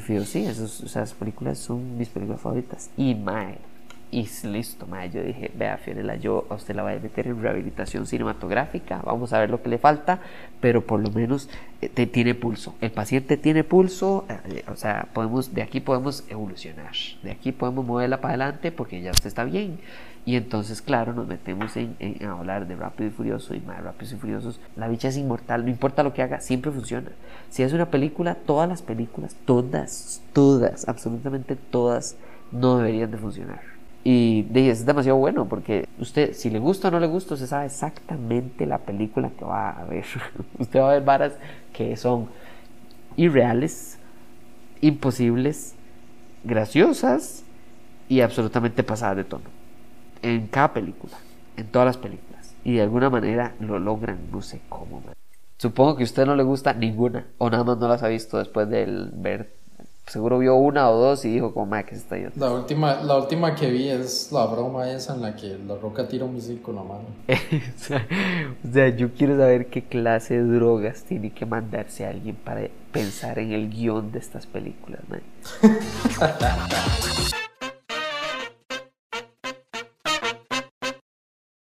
Fío, 0.00 0.24
sí, 0.24 0.44
esas 0.44 1.14
películas 1.14 1.58
son 1.58 1.96
mis 1.98 2.08
películas 2.08 2.40
favoritas. 2.40 2.90
Y 2.96 3.14
mae 3.14 3.58
y 4.14 4.28
listo, 4.46 4.86
ma. 4.86 5.06
Yo 5.06 5.22
dije, 5.24 5.50
vea, 5.56 5.76
Fiorella, 5.76 6.14
yo 6.14 6.46
a 6.48 6.54
usted 6.54 6.74
la 6.76 6.84
voy 6.84 6.92
a 6.92 6.98
meter 7.00 7.26
en 7.26 7.42
rehabilitación 7.42 8.06
cinematográfica, 8.06 9.02
vamos 9.04 9.32
a 9.32 9.40
ver 9.40 9.50
lo 9.50 9.60
que 9.60 9.68
le 9.68 9.78
falta, 9.78 10.20
pero 10.60 10.86
por 10.86 11.00
lo 11.00 11.10
menos 11.10 11.48
eh, 11.80 11.88
te, 11.88 12.06
tiene 12.06 12.36
pulso. 12.36 12.76
El 12.80 12.92
paciente 12.92 13.36
tiene 13.36 13.64
pulso, 13.64 14.24
eh, 14.28 14.62
o 14.68 14.76
sea, 14.76 15.08
podemos, 15.12 15.52
de 15.52 15.62
aquí 15.62 15.80
podemos 15.80 16.24
evolucionar, 16.28 16.92
de 17.24 17.32
aquí 17.32 17.50
podemos 17.50 17.84
moverla 17.84 18.20
para 18.20 18.34
adelante 18.34 18.70
porque 18.70 19.02
ya 19.02 19.10
usted 19.10 19.26
está 19.26 19.42
bien. 19.42 19.80
Y 20.26 20.36
entonces, 20.36 20.80
claro, 20.80 21.12
nos 21.12 21.26
metemos 21.26 21.76
en, 21.76 21.96
hablar 22.26 22.66
de 22.66 22.76
Rápido 22.76 23.08
y 23.08 23.12
Furioso 23.12 23.54
y 23.54 23.60
más 23.60 23.82
Rápidos 23.82 24.14
y 24.14 24.16
Furiosos. 24.16 24.60
La 24.74 24.88
bicha 24.88 25.08
es 25.08 25.18
inmortal, 25.18 25.64
no 25.64 25.70
importa 25.70 26.02
lo 26.02 26.14
que 26.14 26.22
haga, 26.22 26.40
siempre 26.40 26.70
funciona. 26.70 27.10
Si 27.50 27.62
es 27.62 27.74
una 27.74 27.90
película, 27.90 28.34
todas 28.34 28.68
las 28.68 28.80
películas, 28.80 29.36
todas, 29.44 30.22
todas, 30.32 30.88
absolutamente 30.88 31.56
todas, 31.56 32.16
no 32.52 32.78
deberían 32.78 33.10
de 33.10 33.18
funcionar. 33.18 33.60
Y 34.02 34.46
es 34.54 34.84
demasiado 34.84 35.18
bueno 35.18 35.46
porque 35.46 35.88
usted, 35.98 36.32
si 36.34 36.50
le 36.50 36.58
gusta 36.58 36.88
o 36.88 36.90
no 36.90 37.00
le 37.00 37.06
gusta, 37.06 37.34
usted 37.34 37.46
sabe 37.46 37.66
exactamente 37.66 38.66
la 38.66 38.78
película 38.78 39.30
que 39.30 39.44
va 39.44 39.70
a 39.70 39.84
ver. 39.84 40.04
usted 40.58 40.80
va 40.80 40.90
a 40.90 40.94
ver 40.94 41.04
varas 41.04 41.32
que 41.72 41.96
son 41.96 42.28
irreales, 43.16 43.98
imposibles, 44.80 45.74
graciosas 46.44 47.44
y 48.08 48.20
absolutamente 48.20 48.82
pasadas 48.82 49.18
de 49.18 49.24
tono. 49.24 49.63
En 50.24 50.46
cada 50.46 50.72
película, 50.72 51.16
en 51.56 51.66
todas 51.66 51.86
las 51.86 51.96
películas. 51.98 52.54
Y 52.64 52.74
de 52.74 52.82
alguna 52.82 53.10
manera 53.10 53.54
lo 53.60 53.78
logran, 53.78 54.18
no 54.32 54.40
sé 54.42 54.60
cómo. 54.68 55.02
Supongo 55.58 55.96
que 55.96 56.02
a 56.02 56.06
usted 56.06 56.26
no 56.26 56.34
le 56.34 56.42
gusta 56.42 56.72
ninguna 56.72 57.26
o 57.38 57.50
nada 57.50 57.62
más 57.62 57.78
no 57.78 57.88
las 57.88 58.02
ha 58.02 58.08
visto 58.08 58.38
después 58.38 58.68
de 58.68 58.86
ver 59.12 59.50
seguro 60.06 60.38
vio 60.38 60.54
una 60.56 60.90
o 60.90 60.96
dos 60.98 61.24
y 61.24 61.30
dijo 61.30 61.54
como, 61.54 61.74
que 61.84 61.94
está 61.94 62.16
ahí. 62.16 62.26
La 62.36 62.50
última, 62.50 63.02
la 63.02 63.16
última 63.16 63.54
que 63.54 63.70
vi 63.70 63.88
es 63.88 64.30
la 64.32 64.46
broma 64.46 64.90
esa 64.90 65.14
en 65.14 65.22
la 65.22 65.34
que 65.34 65.58
la 65.66 65.76
roca 65.76 66.06
tira 66.06 66.24
un 66.24 66.34
misil 66.34 66.60
con 66.60 66.76
la 66.76 66.82
mano. 66.82 67.04
o, 67.28 68.72
sea, 68.72 68.88
yo 68.88 69.12
quiero 69.14 69.36
saber 69.36 69.66
qué 69.66 69.84
clase 69.84 70.42
de 70.42 70.54
drogas 70.54 71.04
tiene 71.04 71.30
que 71.32 71.46
mandarse 71.46 72.04
a 72.06 72.10
alguien 72.10 72.36
para 72.36 72.68
pensar 72.92 73.38
en 73.38 73.52
el 73.52 73.70
guion 73.70 74.12
de 74.12 74.18
estas 74.18 74.46
películas, 74.46 75.00